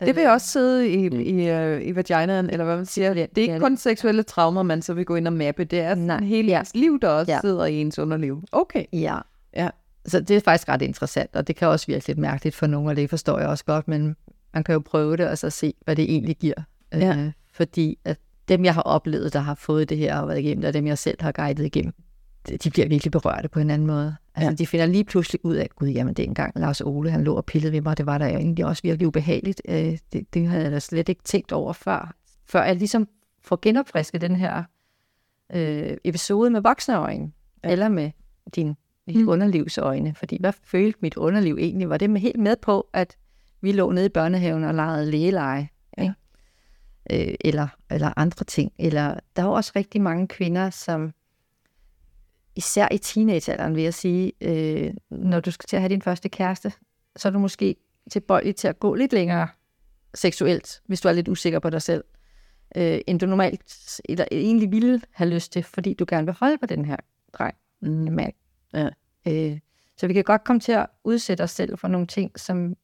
[0.00, 1.20] Det vil også sidde i, Mm.
[1.20, 3.14] i, øh, i vaginaen, eller hvad man siger.
[3.14, 5.64] Det er- Det er ikke kun seksuelle traumer, man så vil gå ind og mappe.
[5.64, 6.20] Det er Nej.
[6.22, 6.58] hele Ja.
[6.60, 7.40] ens liv, der også Ja.
[7.40, 8.42] sidder i ens underliv.
[8.52, 8.84] Okay.
[8.92, 9.18] Ja.
[9.56, 9.68] Ja.
[10.06, 12.90] Så det er faktisk ret interessant, og det kan også virke lidt mærkeligt for nogle,
[12.90, 14.16] og det forstår jeg også godt, men
[14.54, 16.62] man kan jo prøve det og så se, hvad det egentlig giver.
[16.92, 17.16] Ja.
[17.16, 18.18] Øh, fordi at
[18.48, 20.86] dem, jeg har oplevet, der har fået det her og været igennem det, og dem,
[20.86, 21.92] jeg selv har guidet igennem,
[22.64, 24.16] de bliver virkelig berørte på en anden måde.
[24.34, 24.54] Altså, Ja.
[24.54, 27.72] de finder lige pludselig ud af, gud, jamen dengang Lars Ole, han lå og pillede
[27.72, 29.62] ved mig, det var da egentlig også virkelig ubehageligt.
[29.68, 32.14] Øh, det, det havde jeg da slet ikke tænkt over før.
[32.44, 33.08] Før jeg ligesom
[33.42, 34.62] får genopfrisket den her
[35.54, 37.32] øh, episode med voksne øjne,
[37.64, 37.70] ja.
[37.70, 38.10] eller med
[38.56, 38.76] din
[39.08, 39.28] dit mm.
[39.28, 40.14] underlivsøjne.
[40.14, 41.88] Fordi hvad følte mit underliv egentlig?
[41.88, 43.16] Var det med helt med på, at
[43.60, 45.68] vi lå nede i børnehaven og legede lægeleje?
[47.12, 48.72] Øh, eller, eller andre ting.
[48.78, 51.12] Eller der er jo også rigtig mange kvinder, som
[52.56, 56.28] især i teenagealderen, vil jeg sige, øh, når du skal til at have din første
[56.28, 56.72] kæreste,
[57.16, 57.76] så er du måske
[58.10, 59.48] tilbøjelig til at gå lidt længere
[60.14, 62.04] seksuelt, hvis du er lidt usikker på dig selv,
[62.76, 66.58] øh, end du normalt eller egentlig ville have lyst til, fordi du gerne vil holde
[66.58, 66.96] på den her
[67.32, 67.56] dreng.
[67.80, 68.18] Mm.
[68.74, 68.88] Ja.
[69.28, 69.58] Øh,
[69.96, 72.74] så vi kan godt komme til at udsætte os selv for nogle ting, som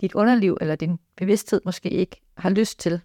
[0.00, 3.00] dit underliv eller din bevidsthed måske ikke har lyst til,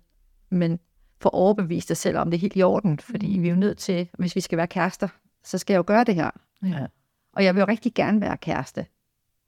[0.49, 0.79] men
[1.21, 3.77] få overbevist dig selv om det er helt i orden, fordi vi er jo nødt
[3.77, 5.07] til, hvis vi skal være kærester,
[5.43, 6.29] så skal jeg jo gøre det her.
[6.63, 6.85] Ja.
[7.33, 8.85] Og jeg vil jo rigtig gerne være kæreste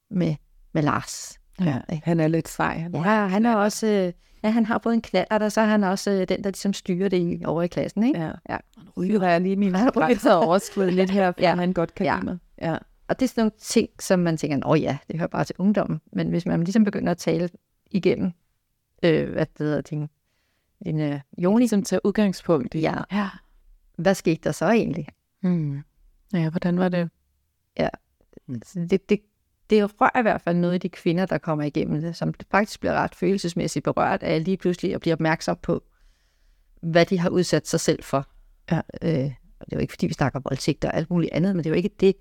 [0.09, 0.35] med,
[0.73, 1.39] med Lars.
[1.59, 1.79] ja.
[2.03, 2.77] Han er lidt sej.
[2.77, 4.13] Han Ja, han er også, øh,
[4.43, 6.73] ja, han har både en knald, og så er han også øh, den, der ligesom
[6.73, 8.19] styrer det i, over i klassen, ikke?
[8.19, 8.31] Ja.
[8.49, 8.57] Ja.
[8.97, 10.07] Ryger jeg lige min Han ryger.
[10.07, 11.55] grænser overskrevet lidt her, for ja.
[11.55, 12.15] han godt kan Ja.
[12.15, 12.37] lide mig.
[12.61, 12.77] Ja.
[13.11, 15.55] Og det er sådan nogle ting, som man tænker, åh ja, det hører bare til
[15.59, 16.01] ungdommen.
[16.13, 17.49] Men hvis man ligesom begynder at tale
[17.91, 18.31] igennem,
[19.03, 20.09] øh, hvad det hedder, din,
[20.85, 22.79] din øh, Joni, Ligesom tage udgangspunkt i.
[22.79, 23.01] Ja.
[23.11, 23.29] ja.
[23.97, 25.07] hvad skete der så egentlig?
[25.41, 25.81] Mm.
[26.33, 27.09] Ja, hvordan var det?
[28.63, 29.19] Så det, det,
[29.69, 32.79] det rører i hvert fald noget i de kvinder, der kommer igennem det, som faktisk
[32.79, 35.83] bliver ret følelsesmæssigt berørt af lige pludselig at blive opmærksom på,
[36.81, 38.27] hvad de har udsat sig selv for.
[38.71, 38.77] Ja.
[38.77, 41.63] Øh, og det er jo ikke, fordi vi snakker voldtægt og alt muligt andet, men
[41.63, 42.15] det er jo ikke det.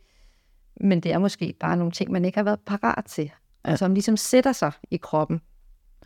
[0.80, 3.30] Men det er måske bare nogle ting, man ikke har været parat til,
[3.66, 3.76] Ja.
[3.76, 5.40] som ligesom sætter sig i kroppen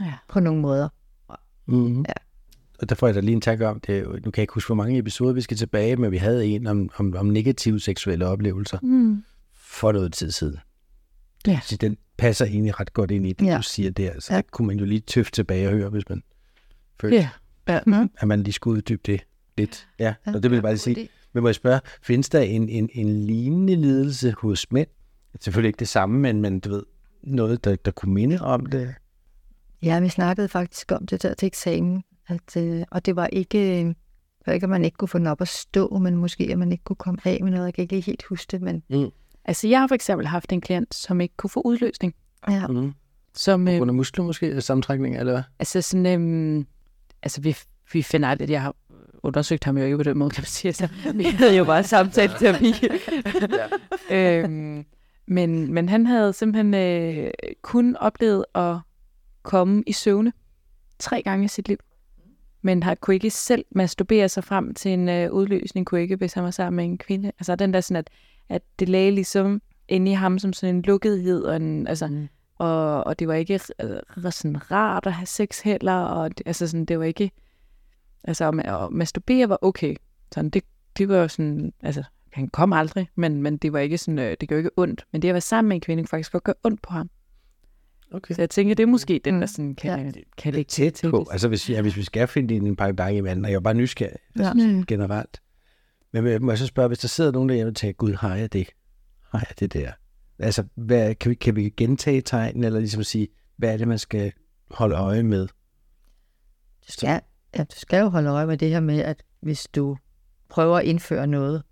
[0.01, 0.13] Ja.
[0.29, 0.89] på nogle måder.
[1.67, 2.05] Mm-hmm.
[2.09, 2.13] Ja.
[2.81, 4.69] Og der får jeg da lige en tanke om, det nu kan jeg ikke huske,
[4.69, 8.27] hvor mange episoder vi skal tilbage, men vi havde en om, om, om negative seksuelle
[8.27, 9.25] oplevelser Mm.
[9.55, 10.59] for noget tid siden.
[11.47, 11.61] Ja.
[11.65, 13.57] Så den passer egentlig ret godt ind i det, Ja.
[13.57, 14.21] du siger der.
[14.21, 14.37] Så Ja.
[14.37, 14.43] ja.
[14.51, 16.23] kunne man jo lige tøfte tilbage og høre, hvis man
[17.01, 17.29] følte, Ja.
[17.69, 18.07] Ja.
[18.19, 19.21] At man lige skulle uddybe det
[19.59, 19.89] lidt.
[19.99, 21.09] Ja, og det vil jeg bare lige sige.
[21.35, 24.89] Men må jeg spørge, findes der en, en, en lignende lidelse hos mænd?
[25.41, 26.83] Selvfølgelig ikke det samme, men, men du ved,
[27.23, 28.95] noget, der, der kunne minde om det.
[29.83, 33.59] Ja, vi snakkede faktisk om det der til eksamen, at, øh, og det var ikke,
[33.85, 36.59] det var ikke, at man ikke kunne få den op at stå, men måske, at
[36.59, 37.65] man ikke kunne komme af med noget.
[37.67, 38.83] Jeg kan ikke lige helt huske det, men
[39.45, 42.15] Altså, jeg har for eksempel haft en klient, som ikke kunne få udløsning.
[42.51, 42.67] ja.
[42.67, 42.93] Mm.
[43.37, 45.43] Som, øh, Under muskler måske, eller sammentrækning, eller hvad?
[45.59, 46.67] altså sådan, øhm,
[47.23, 47.57] altså vi,
[47.93, 48.75] vi finder aldrig, jeg har
[49.25, 50.69] undersøgt ham jo ikke på den måde, kan man sige.
[50.69, 52.75] Altså, vi havde jo bare samtale-terapi.
[54.17, 54.85] øhm,
[55.27, 57.31] men, men han havde simpelthen øh,
[57.63, 58.77] kun oplevet at
[59.43, 60.33] komme i søvne
[60.99, 61.79] tre gange i sit liv.
[62.63, 66.33] Men han kunne ikke selv masturbere sig frem til en øh, udløsning, kunne ikke, hvis
[66.33, 67.33] han var sammen med en kvinde.
[67.39, 68.11] Altså den der sådan, at,
[68.49, 72.67] at det lagde ligesom inde i ham som sådan en lukkethed, og en, altså, Mm.
[72.67, 76.67] og, og det var ikke øh, sådan rart at have sex heller, og det, altså
[76.67, 77.31] sådan, det var ikke,
[78.25, 79.97] altså at, at masturbere var okay,
[80.35, 80.63] sådan, det,
[80.99, 82.03] det var jo sådan, altså,
[82.33, 85.23] han kom aldrig, men, men det var ikke sådan, øh, det gjorde ikke ondt, men
[85.23, 87.11] det at være sammen med en kvinde, faktisk godt gøre ondt på ham.
[88.13, 88.35] Okay.
[88.35, 89.47] Så jeg tænker, det er måske den, der Mm.
[89.47, 90.05] sådan kan, Ja.
[90.07, 90.11] ja.
[90.39, 91.19] kan lægge tæt til på.
[91.19, 91.33] det.
[91.33, 93.61] Altså hvis, ja, hvis vi skal finde en par gange i vandet, og jeg er
[93.61, 94.53] bare nysgerrig Ja.
[94.53, 94.87] Mm.
[94.87, 95.41] generelt.
[96.13, 98.37] Men må- må jeg så spørge, hvis der sidder nogen derhjemme og tænker, gud, har
[98.37, 98.69] jeg det?
[99.31, 99.93] Har jeg det der?
[100.39, 103.99] Altså, hvad, kan, vi, kan vi gentage tegnen, eller ligesom sige, hvad er det, man
[103.99, 104.33] skal
[104.71, 105.47] holde øje med?
[106.87, 107.21] Du skal,
[107.57, 109.97] ja, du skal jo holde øje med det her med, at hvis du
[110.49, 111.63] prøver at indføre noget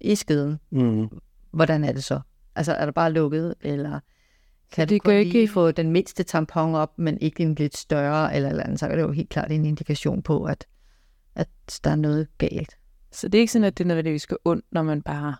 [0.00, 1.08] i skeden, Mm.
[1.50, 2.20] hvordan er det så?
[2.54, 4.00] Altså, er der bare lukket, eller
[4.72, 8.34] kan det du ikke- lige få den mindste tampon op, men ikke en lidt større,
[8.36, 10.66] eller, eller andet, så er det jo helt klart en indikation på, at,
[11.34, 11.48] at
[11.84, 12.76] der er noget galt.
[13.12, 15.36] Så det er ikke sådan, at det nødvendigvis skal ondt, når man bare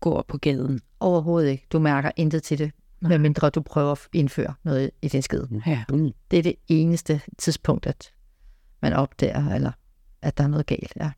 [0.00, 0.80] går på gaden.
[1.00, 1.66] Overhovedet ikke.
[1.72, 5.62] Du mærker intet til det, medmindre du prøver at indføre noget i din skede.
[5.66, 5.84] Ja.
[5.90, 6.10] Mm.
[6.30, 8.12] Det er det eneste tidspunkt, at
[8.84, 9.72] man opdager, eller
[10.22, 10.92] at der er noget galt.
[10.96, 11.10] Ja.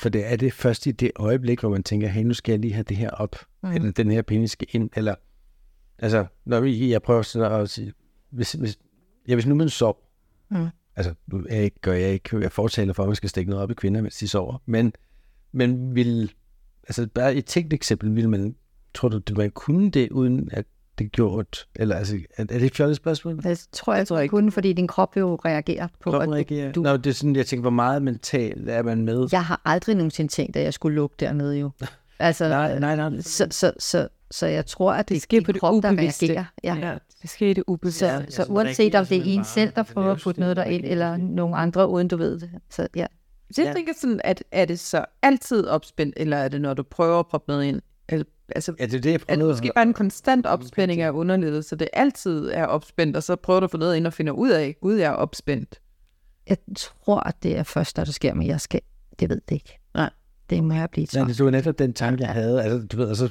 [0.00, 2.60] For det er det først i det øjeblik, hvor man tænker, hey, nu skal jeg
[2.60, 3.70] lige have det her op, mm.
[3.70, 5.14] eller den her penis skal ind, eller
[5.98, 7.92] altså, når vi, jeg prøver sådan at sige,
[8.30, 8.78] hvis, hvis,
[9.28, 9.94] ja, hvis nu man sover,
[10.50, 10.68] Mm.
[10.96, 13.50] altså, nu er jeg ikke, gør jeg ikke, jeg fortaler for, at man skal stikke
[13.50, 14.92] noget op i kvinder, mens de sover, men,
[15.52, 16.32] men vil,
[16.88, 18.54] altså bare et tænkt eksempel, vil man,
[18.94, 20.64] tror du, at man kunne det, uden at
[20.98, 23.42] det gjort, eller altså, er, er det et fjollet spørgsmål?
[23.42, 24.30] Det tror jeg, jeg tror ikke.
[24.32, 26.72] kun, fordi din krop jo reagerer på, Kroppen at du, reagerer.
[26.72, 29.28] du, Nå, det er sådan, jeg tænker, hvor meget mentalt er man med?
[29.32, 31.70] Jeg har aldrig nogensinde tænkt, at jeg skulle lukke dernede jo.
[32.18, 33.20] Altså, Nej, nej, nej.
[33.20, 35.90] Så, så, så, så jeg tror, at det, Det sker er på det krop, der
[35.98, 36.44] reagerer.
[36.64, 36.74] Ja.
[36.74, 36.98] ja.
[37.22, 37.98] Det sker i det ubevidste.
[37.98, 40.56] Så, Ja, så sådan uanset om det er en selv, der prøver at putte noget
[40.56, 42.50] derind, eller nogen andre, uden du ved det.
[42.70, 43.06] Så ja,
[43.52, 43.74] Så jeg Ja.
[43.74, 47.26] tænker sådan, at er det så altid opspændt, eller er det, når du prøver at
[47.26, 47.80] proppe noget ind?
[48.08, 48.24] Eller,
[48.54, 51.10] altså, Ja, det er det, jeg prøver det at måske bare en konstant opspænding af
[51.10, 54.12] underlivet, så det altid er opspændt, og så prøver du at få noget ind og
[54.12, 55.80] finder ud af, gud, jeg er opspændt.
[56.48, 58.80] jeg tror, at det er først, der det sker, men jeg skal,
[59.20, 59.78] det ved det ikke.
[59.94, 60.10] Nej.
[60.50, 61.36] Det må jeg blive Ja, til.
[61.38, 62.62] det var netop den tanke, jeg havde.
[62.62, 63.30] Altså, du ved, og så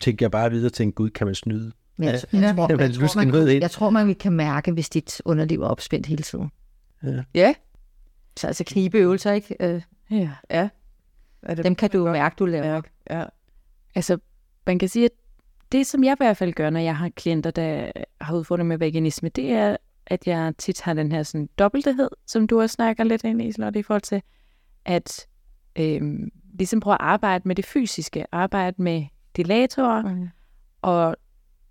[0.00, 1.72] tænkte jeg bare videre og tænkte, gud, kan man snyde?
[1.96, 2.38] Men jeg, Ja.
[2.40, 5.66] jeg, tror, Jamen, jeg, tror, man, jeg tror, man kan mærke, hvis dit underliv er
[5.66, 6.50] opspændt hele tiden.
[7.34, 7.54] Ja,
[8.36, 9.56] Så altså knibeøvelser, ikke?
[9.60, 10.30] Øh, Ja.
[10.50, 10.68] ja.
[11.42, 12.80] Er det dem kan du mærke, du laver.
[13.10, 13.24] Ja, ja.
[13.94, 14.18] Altså,
[14.66, 15.10] man kan sige, at
[15.72, 18.78] det, som jeg i hvert fald gør, når jeg har klienter, der har udfordringer med
[18.78, 23.04] veganisme, det er, at jeg tit har den her sådan dobbelthed, som du også snakker
[23.04, 24.22] lidt ind i, Charlotte, i forhold til,
[24.84, 25.26] at
[25.76, 29.06] øhm, ligesom prøve at arbejde med det fysiske, arbejde med
[29.36, 30.28] dilatorer, Mm.
[30.82, 31.16] og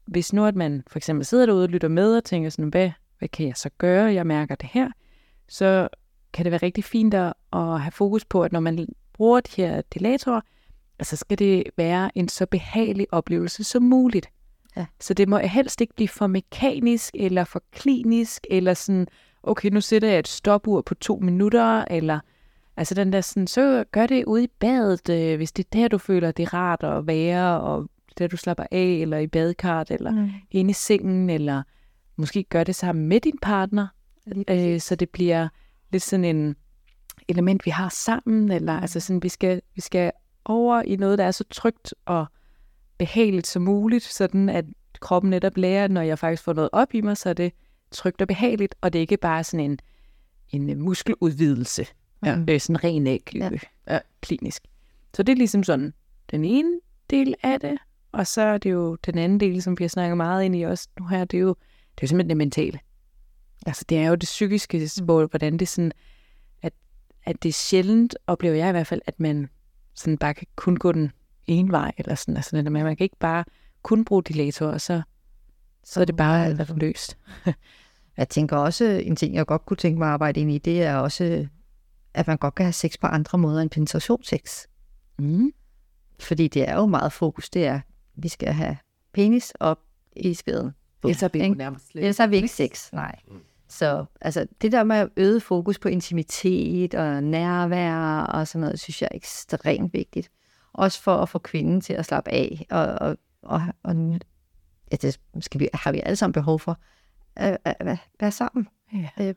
[0.05, 2.91] hvis nu, at man for eksempel sidder derude og lytter med og tænker sådan, hvad,
[3.19, 4.89] hvad kan jeg så gøre, jeg mærker det her,
[5.47, 5.87] så
[6.33, 9.61] kan det være rigtig fint at, at have fokus på, at når man bruger de
[9.61, 9.81] her
[10.99, 14.27] dilatorer, så skal det være en så behagelig oplevelse som muligt.
[14.77, 14.85] Ja.
[14.99, 19.07] Så det må helst ikke blive for mekanisk, eller for klinisk, eller sådan,
[19.43, 22.19] okay, nu sætter jeg et stopur på to minutter, eller
[22.77, 25.87] altså den der sådan, så gør det ude i badet, øh, hvis det er der,
[25.87, 29.91] du føler, det er rart at være, og der du slapper af, eller i badekart,
[29.91, 30.29] eller Mm.
[30.51, 31.63] inde i sengen, eller
[32.15, 33.87] måske gør det sammen med din partner,
[34.49, 35.47] øh, så det bliver
[35.91, 36.55] lidt sådan en
[37.27, 38.81] element, vi har sammen, eller Mm.
[38.81, 40.11] altså sådan, vi skal, vi skal
[40.49, 42.25] over i noget, der er så trygt og
[42.97, 44.65] behageligt som muligt, sådan at
[44.99, 47.53] kroppen netop lærer, når jeg faktisk får noget op i mig, så er det
[47.91, 49.79] trygt og behageligt, og det er ikke bare sådan en,
[50.49, 51.85] en øh, muskeludvidelse,
[52.25, 52.37] Ja.
[52.49, 53.49] øh, sådan ren æg, Ja.
[53.87, 53.93] ja.
[53.93, 54.63] ja, klinisk.
[55.15, 55.93] Så det er ligesom sådan
[56.31, 56.79] den ene
[57.09, 57.77] del af det,
[58.11, 60.61] og så er det jo den anden del, som vi har snakket meget ind i
[60.61, 61.55] også nu her, det er jo, det
[61.97, 62.79] er jo simpelthen det mentale.
[63.65, 65.91] Altså det er jo det psykiske, hvor, hvordan det sådan,
[66.61, 66.73] at,
[67.25, 69.49] at det er sjældent, oplever jeg i hvert fald, at man
[69.99, 71.11] sådan bare kan kun gå den
[71.47, 73.45] ene vej, eller sådan, altså at man kan ikke bare
[73.83, 75.01] kun bruge dilator, og så,
[75.83, 77.17] så er det bare alt løst.
[78.17, 80.83] Jeg tænker også, en ting, jeg godt kunne tænke mig at arbejde ind i, det
[80.83, 81.47] er også,
[82.13, 84.65] at man godt kan have sex på andre måder end penetrationssex.
[85.19, 85.51] Mm.
[86.19, 87.81] Fordi det er jo meget fokus, det er, at
[88.15, 88.77] vi skal have
[89.13, 89.79] penis op
[90.15, 90.71] i skeden.
[91.03, 93.19] Ellers er vi nærmest Ellers har vi ikke sex, nej.
[93.69, 99.01] Så altså, det der med øget fokus på intimitet og nærvær og sådan noget, synes
[99.01, 100.31] jeg er ekstremt vigtigt.
[100.73, 102.65] Også for at få kvinden til at slappe af.
[102.69, 103.95] Og, og, og, og
[104.91, 106.77] ja, det skal vi, har vi alle sammen behov for.
[107.35, 108.67] At, at, at være sammen.
[108.93, 109.09] Ja.
[109.19, 109.33] Øh,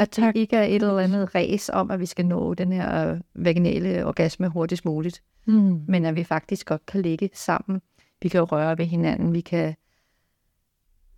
[0.00, 3.10] At det ikke er et eller andet ræs om, at vi skal nå den her
[3.10, 5.22] øh, vaginale orgasme hurtigst muligt.
[5.46, 5.84] Mm.
[5.88, 7.80] Men at vi faktisk godt kan ligge sammen.
[8.22, 9.32] Vi kan røre ved hinanden.
[9.32, 9.74] Vi kan,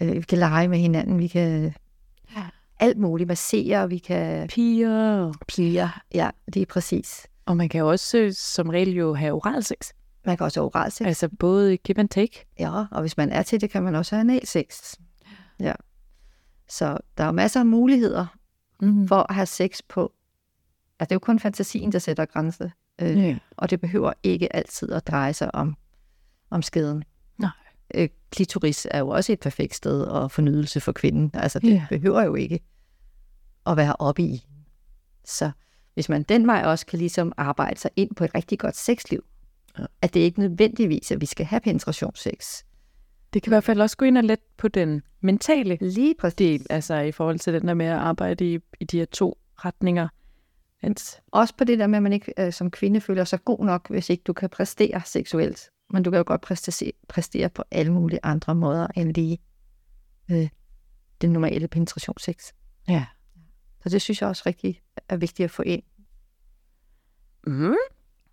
[0.03, 1.19] øh, vi kan lege med hinanden.
[1.19, 1.75] Vi kan
[2.37, 2.43] Ja.
[2.81, 3.29] alt muligt.
[3.29, 3.89] Massere.
[3.89, 5.33] Vi kan Piger.
[5.49, 6.03] piger.
[6.15, 7.27] Ja, det er præcis.
[7.47, 9.77] Og man kan jo også øh, som regel jo have oralsex.
[10.27, 11.07] Man kan også have oralsex.
[11.07, 12.47] Altså både give and take.
[12.59, 14.95] Ja, og hvis man er til det, kan man også have analsex.
[16.69, 18.27] Så der er masser af muligheder
[18.83, 19.09] Mm.
[19.09, 20.13] for at have sex på.
[21.01, 22.71] Altså, det er jo kun fantasien, der sætter grænser.
[23.01, 23.39] Øh, Ja.
[23.57, 25.77] Og det behøver ikke altid at dreje sig om,
[26.51, 27.05] om skeden.
[27.39, 27.51] Nej.
[27.95, 31.31] Øh, klitoris er jo også et perfekt sted og fornydelse for kvinden.
[31.35, 31.87] Altså, det Ja.
[31.89, 32.61] behøver jo ikke
[33.67, 34.47] at være oppe i.
[35.25, 35.51] Så
[35.95, 39.25] hvis man den vej også kan ligesom arbejde sig ind på et rigtig godt sexliv,
[39.79, 39.85] Ja.
[40.03, 42.63] at det ikke nødvendigvis, at vi skal have penetrationssex.
[43.33, 46.35] Det kan i hvert fald også gå ind og let på den mentale Lige præcis.
[46.37, 49.39] del, altså i forhold til den der med at arbejde i, i de her to
[49.57, 50.09] retninger.
[50.83, 53.65] At, Også på det der med, at man ikke øh, som kvinde føler sig god
[53.65, 55.71] nok, hvis ikke du kan præstere seksuelt.
[55.91, 59.39] Men du kan jo godt præstere, præstere på alle mulige andre måder end lige
[60.31, 60.49] øh,
[61.21, 62.53] den normale penetrationssex.
[62.89, 63.07] ja.
[63.83, 65.83] Så det synes jeg også rigtig er vigtigt at få ind.
[67.47, 67.75] Mm.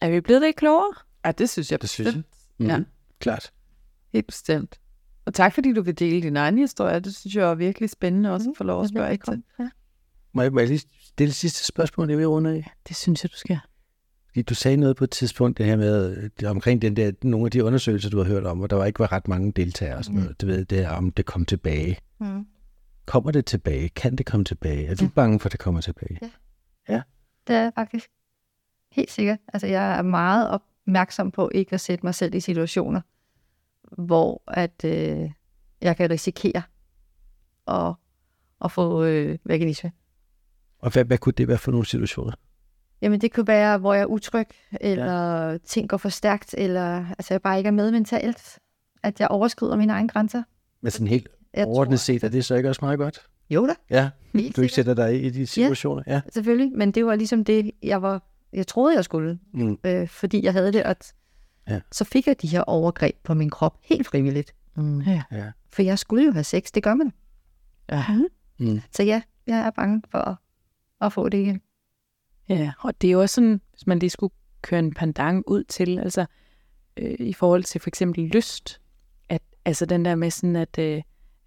[0.01, 0.93] Er vi blevet lidt klogere?
[1.26, 2.24] Ja, det synes jeg Det synes jeg.
[2.58, 2.66] Mm.
[2.66, 2.84] Ja.
[3.20, 3.53] Klart.
[4.14, 4.80] Helt bestemt.
[5.26, 6.99] Og tak fordi du vil dele din egen historie.
[6.99, 9.43] Det synes jeg er virkelig spændende også at få lov at spørge ind til.
[9.60, 9.70] Ja.
[10.34, 12.72] Må jeg, må jeg lige stille sidste spørgsmål, jeg vil runde af?
[12.88, 13.60] Det synes jeg, du skal.
[14.44, 17.52] Du sagde noget på et tidspunkt, det her med, øh, omkring den der, nogle af
[17.52, 20.06] de undersøgelser, du har hørt om, hvor der var ikke var ret mange deltagere og
[20.06, 20.42] sådan noget.
[20.42, 21.98] Du ved, det er, om det kom tilbage.
[22.20, 22.48] Mm.
[23.06, 23.90] Kommer det tilbage?
[23.90, 24.88] Kan det komme tilbage?
[24.88, 25.10] Er du Ja.
[25.16, 26.20] bange for, at det kommer tilbage?
[27.48, 28.10] Det er jeg faktisk.
[28.92, 29.40] Helt sikkert.
[29.54, 33.02] Altså, jeg er meget opmærksom på ikke at sætte mig selv i situationer,
[33.98, 35.32] hvor at, øh,
[35.82, 36.62] jeg kan risikere
[37.68, 37.94] at,
[38.66, 39.92] at få øh, vaginisme.
[40.80, 42.34] Og hvad, hvad kunne det være for nogle situationer?
[43.02, 44.48] Jamen, det kunne være, hvor jeg er utryg,
[44.82, 45.58] eller ja.
[45.58, 48.60] ting går for stærkt, eller altså, jeg bare ikke er med mentalt.
[49.04, 50.43] At jeg overskrider mine egne grænser.
[50.82, 53.20] Men sådan helt Jeg overordnet set, er det så ikke også meget godt?
[53.50, 54.86] Jo da, Ja, helt du ikke sikkert.
[54.98, 56.04] sætter dig i de situationer?
[56.08, 56.22] Ja.
[56.34, 58.22] Selvfølgelig, men det var ligesom det, jeg var,
[58.54, 59.78] jeg troede, jeg skulle, Mm.
[59.84, 61.14] øh, fordi jeg havde det, at
[61.70, 61.80] Ja.
[61.91, 64.56] så fik jeg de her overgreb på min krop helt frivilligt.
[64.76, 65.02] Mm.
[65.02, 65.22] Ja.
[65.32, 65.52] ja.
[65.72, 67.14] For jeg skulle jo have sex, det gør man.
[67.91, 68.04] Ja.
[68.60, 68.82] Mm.
[68.91, 70.36] Så ja, jeg er bange for at,
[71.02, 71.62] at få det igen.
[72.50, 75.64] Ja, og det er jo også sådan, hvis man lige skulle køre en pandang ud
[75.64, 76.26] til, altså
[76.98, 78.82] øh, i forhold til for eksempel lyst,
[79.30, 81.02] at altså den der med sådan, at øh,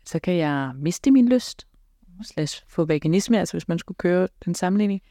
[0.06, 1.66] så kan jeg miste min lyst,
[2.22, 5.02] slash få vaginisme, altså hvis man skulle køre den sammenligning,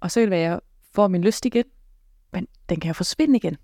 [0.00, 0.60] og så kan det være, at jeg
[0.94, 1.64] får min lyst igen,
[2.32, 3.56] men den kan jo forsvinde igen.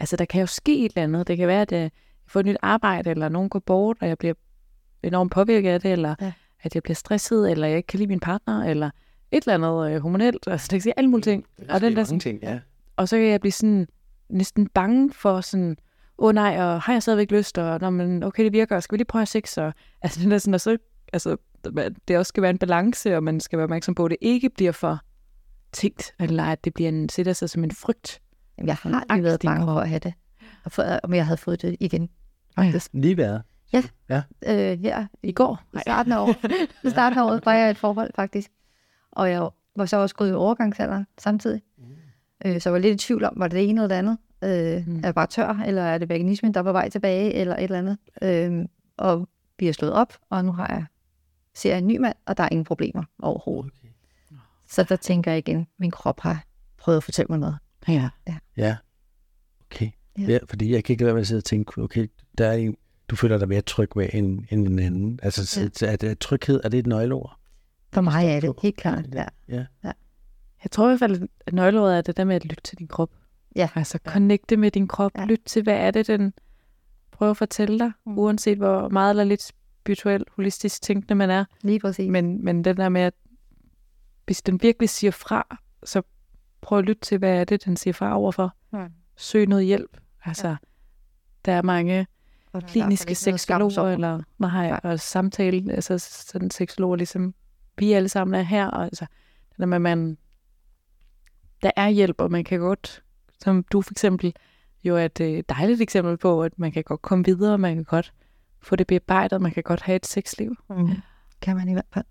[0.00, 1.28] Altså der kan jo ske et eller andet.
[1.28, 1.90] Det kan være, at øh, jeg
[2.26, 4.34] får et nyt arbejde, eller nogen går bort, og jeg bliver
[5.02, 6.32] enormt påvirket af det, eller ja.
[6.62, 8.90] at jeg bliver stresset, eller jeg ikke kan lide min partner, eller
[9.32, 10.46] et eller andet øh, hormonelt.
[10.46, 11.44] Altså det kan sige alle mulige ting.
[11.68, 12.58] Og, den der, sådan, ting, ja.
[12.96, 13.88] og så kan jeg blive sådan
[14.28, 15.76] næsten bange for sådan,
[16.18, 18.92] åh oh, nej, og har jeg stadigvæk lyst, og Nå, men, okay, det virker, skal
[18.92, 19.58] vi lige prøve at have sex?
[19.58, 19.72] Og,
[20.02, 20.76] altså, den der sådan, og så,
[21.12, 21.36] altså,
[22.08, 24.50] det også skal være en balance, og man skal være opmærksom på, at det ikke
[24.50, 25.00] bliver for
[25.72, 28.20] tænkt, eller at det bliver en, sætter sig som en frygt.
[28.58, 29.82] Jamen, jeg har lige været angst bange for kroppen.
[29.82, 30.14] at have det.
[30.64, 32.02] Og for, om jeg havde fået det igen.
[32.56, 32.62] ja.
[32.62, 32.90] Faktisk.
[32.94, 33.42] Lige været.
[34.46, 35.62] Øh, her I går?
[35.76, 36.36] i starten af året.
[36.86, 38.50] I starten af året var jeg et forhold, faktisk.
[39.16, 41.62] Og jeg var så også gået i overgangsalderen samtidig.
[42.46, 44.18] Øh, så jeg var lidt i tvivl om, var det det ene eller det andet.
[44.44, 44.96] Øh, Mm.
[44.96, 47.62] Er jeg bare tør, eller er det veganismen, der er på vej tilbage, eller et
[47.62, 47.98] eller andet.
[48.22, 50.84] Øh, og vi har slået op, og nu har jeg
[51.54, 53.72] ser jeg en ny mand, og der er ingen problemer overhovedet.
[53.80, 53.88] Okay.
[54.68, 56.44] Så der tænker jeg igen, min krop har
[56.78, 57.56] prøvet at fortælle mig noget.
[57.88, 58.10] Ja.
[58.56, 58.76] Ja.
[59.70, 59.90] Okay.
[60.18, 60.22] Ja.
[60.22, 60.32] Ja.
[60.32, 60.38] ja.
[60.48, 62.06] fordi jeg kan ikke lade være med at sidde og tænke, okay,
[62.38, 62.76] der er en,
[63.08, 65.20] du føler dig mere tryg med end, end en anden.
[65.22, 65.86] Altså, Ja.
[65.86, 65.92] ja.
[65.92, 67.38] er, det, tryghed, er det et nøgleord?
[67.92, 69.04] For mig er det helt klart.
[69.12, 69.24] Ja.
[69.48, 69.64] Ja.
[70.64, 72.88] Jeg tror i hvert fald, at nøgleordet er det der med at lytte til din
[72.88, 73.10] krop.
[73.56, 73.68] Ja.
[73.74, 75.10] Altså connecte med din krop.
[75.14, 75.20] Ja.
[75.20, 75.26] Ja.
[75.26, 76.32] Lyt til, hvad er det, den
[77.10, 78.18] prøver at fortælle dig, Mm.
[78.18, 79.42] uanset hvor meget eller lidt
[79.82, 81.44] spirituel, holistisk tænkende man er.
[81.62, 82.10] Lige præcis.
[82.10, 83.14] Men, men den der med, at
[84.24, 86.02] hvis den virkelig siger fra, så
[86.60, 88.54] prøv at lytte til, hvad er det, den siger fra overfor.
[88.72, 88.78] Mm.
[89.16, 89.96] Søg noget hjælp.
[90.24, 90.56] Altså, ja.
[91.44, 92.06] der er mange
[92.68, 94.80] kliniske seksologer, eller nej, Nej.
[94.82, 97.34] og samtale, altså sådan seksologer, ligesom
[97.78, 99.06] vi alle sammen er her, og altså,
[99.50, 100.18] det der med, man,
[101.62, 103.02] der er hjælp, og man kan godt,
[103.40, 104.34] som du for eksempel,
[104.84, 107.84] jo er et øh, dejligt eksempel på, at man kan godt komme videre, man kan
[107.84, 108.12] godt
[108.62, 110.56] få det bearbejdet, man kan godt have et sexliv.
[110.70, 110.88] Mm.
[111.40, 112.04] Kan man i hvert fald.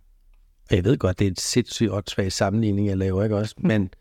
[0.71, 3.55] Jeg ved godt, det er et sindssygt åndssvag sammenligning, jeg laver, ikke også?
[3.57, 3.93] Men,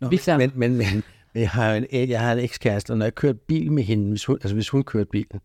[0.00, 1.02] Nå, men, men, men, men
[1.34, 4.24] jeg har en, jeg har en ekskæreste, og når jeg kørte bil med hende, hvis
[4.24, 5.40] hun, altså hvis hun kørte bilen,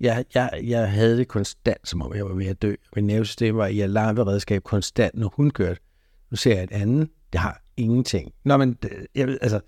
[0.00, 2.74] jeg, jeg, jeg havde det konstant, som om jeg var ved at dø.
[2.96, 5.80] Min nervesystem var i alarmberedskab konstant, når hun kørte.
[6.30, 8.32] Nu ser jeg et andet, det har ingenting.
[8.44, 9.60] Nå, men det- jeg, ved, altså,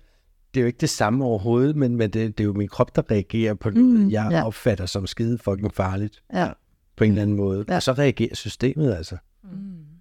[0.53, 2.95] det er jo ikke det samme overhovedet, men, men det, det er jo min krop,
[2.95, 4.45] der reagerer på noget, Mm, jeg ja.
[4.45, 6.49] opfatter som skide fucking farligt Ja.
[6.95, 7.65] på en eller anden måde.
[7.69, 7.75] Ja.
[7.75, 9.17] Og så reagerer systemet altså.
[9.43, 9.49] Mm.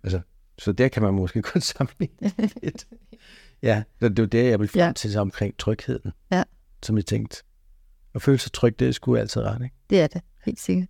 [0.05, 0.21] Altså,
[0.59, 2.87] så der kan man måske kun sammenligne det lidt.
[3.63, 4.93] Ja, det var det, jeg ville frem Ja.
[4.93, 6.13] til så omkring trygheden.
[6.33, 6.43] Ja.
[6.83, 7.43] Som jeg tænkte,
[8.15, 9.77] at føle sig tryg, det er sgu altid ret, ikke?
[9.91, 10.89] Det er det, helt sikkert.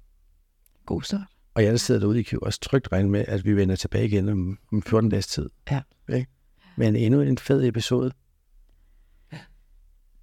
[0.86, 1.26] God start.
[1.54, 3.76] Og jeg, der sidder derude, I kan jo også trygt regne med, at vi vender
[3.76, 5.50] tilbage igen om, om 14 dages tid.
[5.70, 5.80] Ja.
[6.12, 6.30] Ikke?
[6.76, 8.12] Men endnu en fed episode.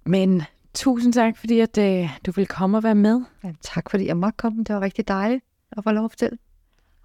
[0.06, 0.42] Men
[0.74, 3.20] tusind tak, fordi at, øh, du vil komme og være med.
[3.44, 4.64] Ja, tak fordi jeg måtte komme.
[4.64, 6.38] Det var rigtig dejligt at få lov at fortælle.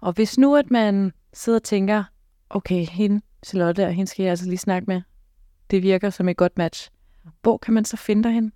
[0.00, 2.04] Og hvis nu, at man sidder og tænker,
[2.50, 5.02] okay, hende, Charlotte, og hende skal jeg altså lige snakke med.
[5.70, 6.90] Det virker som et godt match.
[7.42, 8.52] Hvor kan man så finde dig hen?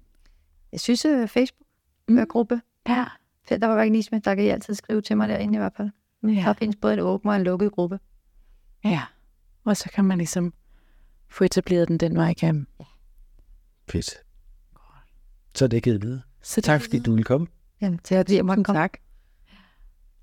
[0.72, 2.54] Jeg synes, uh, Facebook-gruppe,
[2.86, 2.92] Mm.
[2.92, 3.04] Ja.
[3.56, 5.90] Der var veganisme, der kan I altid skrive til mig derinde i hvert fald.
[6.22, 6.52] Der ja.
[6.52, 7.98] findes både en åben og en lukket gruppe.
[8.84, 9.02] Ja.
[9.64, 10.54] Og så kan man ligesom
[11.28, 12.66] få etableret den den vej igennem.
[13.90, 14.14] Fedt.
[15.54, 16.20] Så er det givet videre.
[16.42, 17.46] Så Tak fordi du ville komme.
[17.80, 18.80] Jamen, til at jeg måtte komme.
[18.80, 18.92] tak.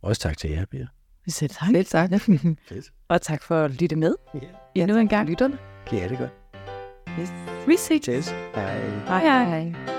[0.01, 0.87] Også tak til jer, Pia.
[1.25, 1.67] Vi sætter tak.
[1.69, 2.09] Selv tak.
[2.69, 2.93] Fedt.
[3.07, 4.15] Og tak for at lytte med
[4.75, 5.29] Ja, endnu en gang.
[5.29, 5.57] Lytterne.
[5.91, 7.67] ja det er godt.
[7.67, 8.29] Vi ses.
[8.55, 8.89] Hej.
[8.89, 9.61] Hej hej.
[9.71, 9.96] Hej.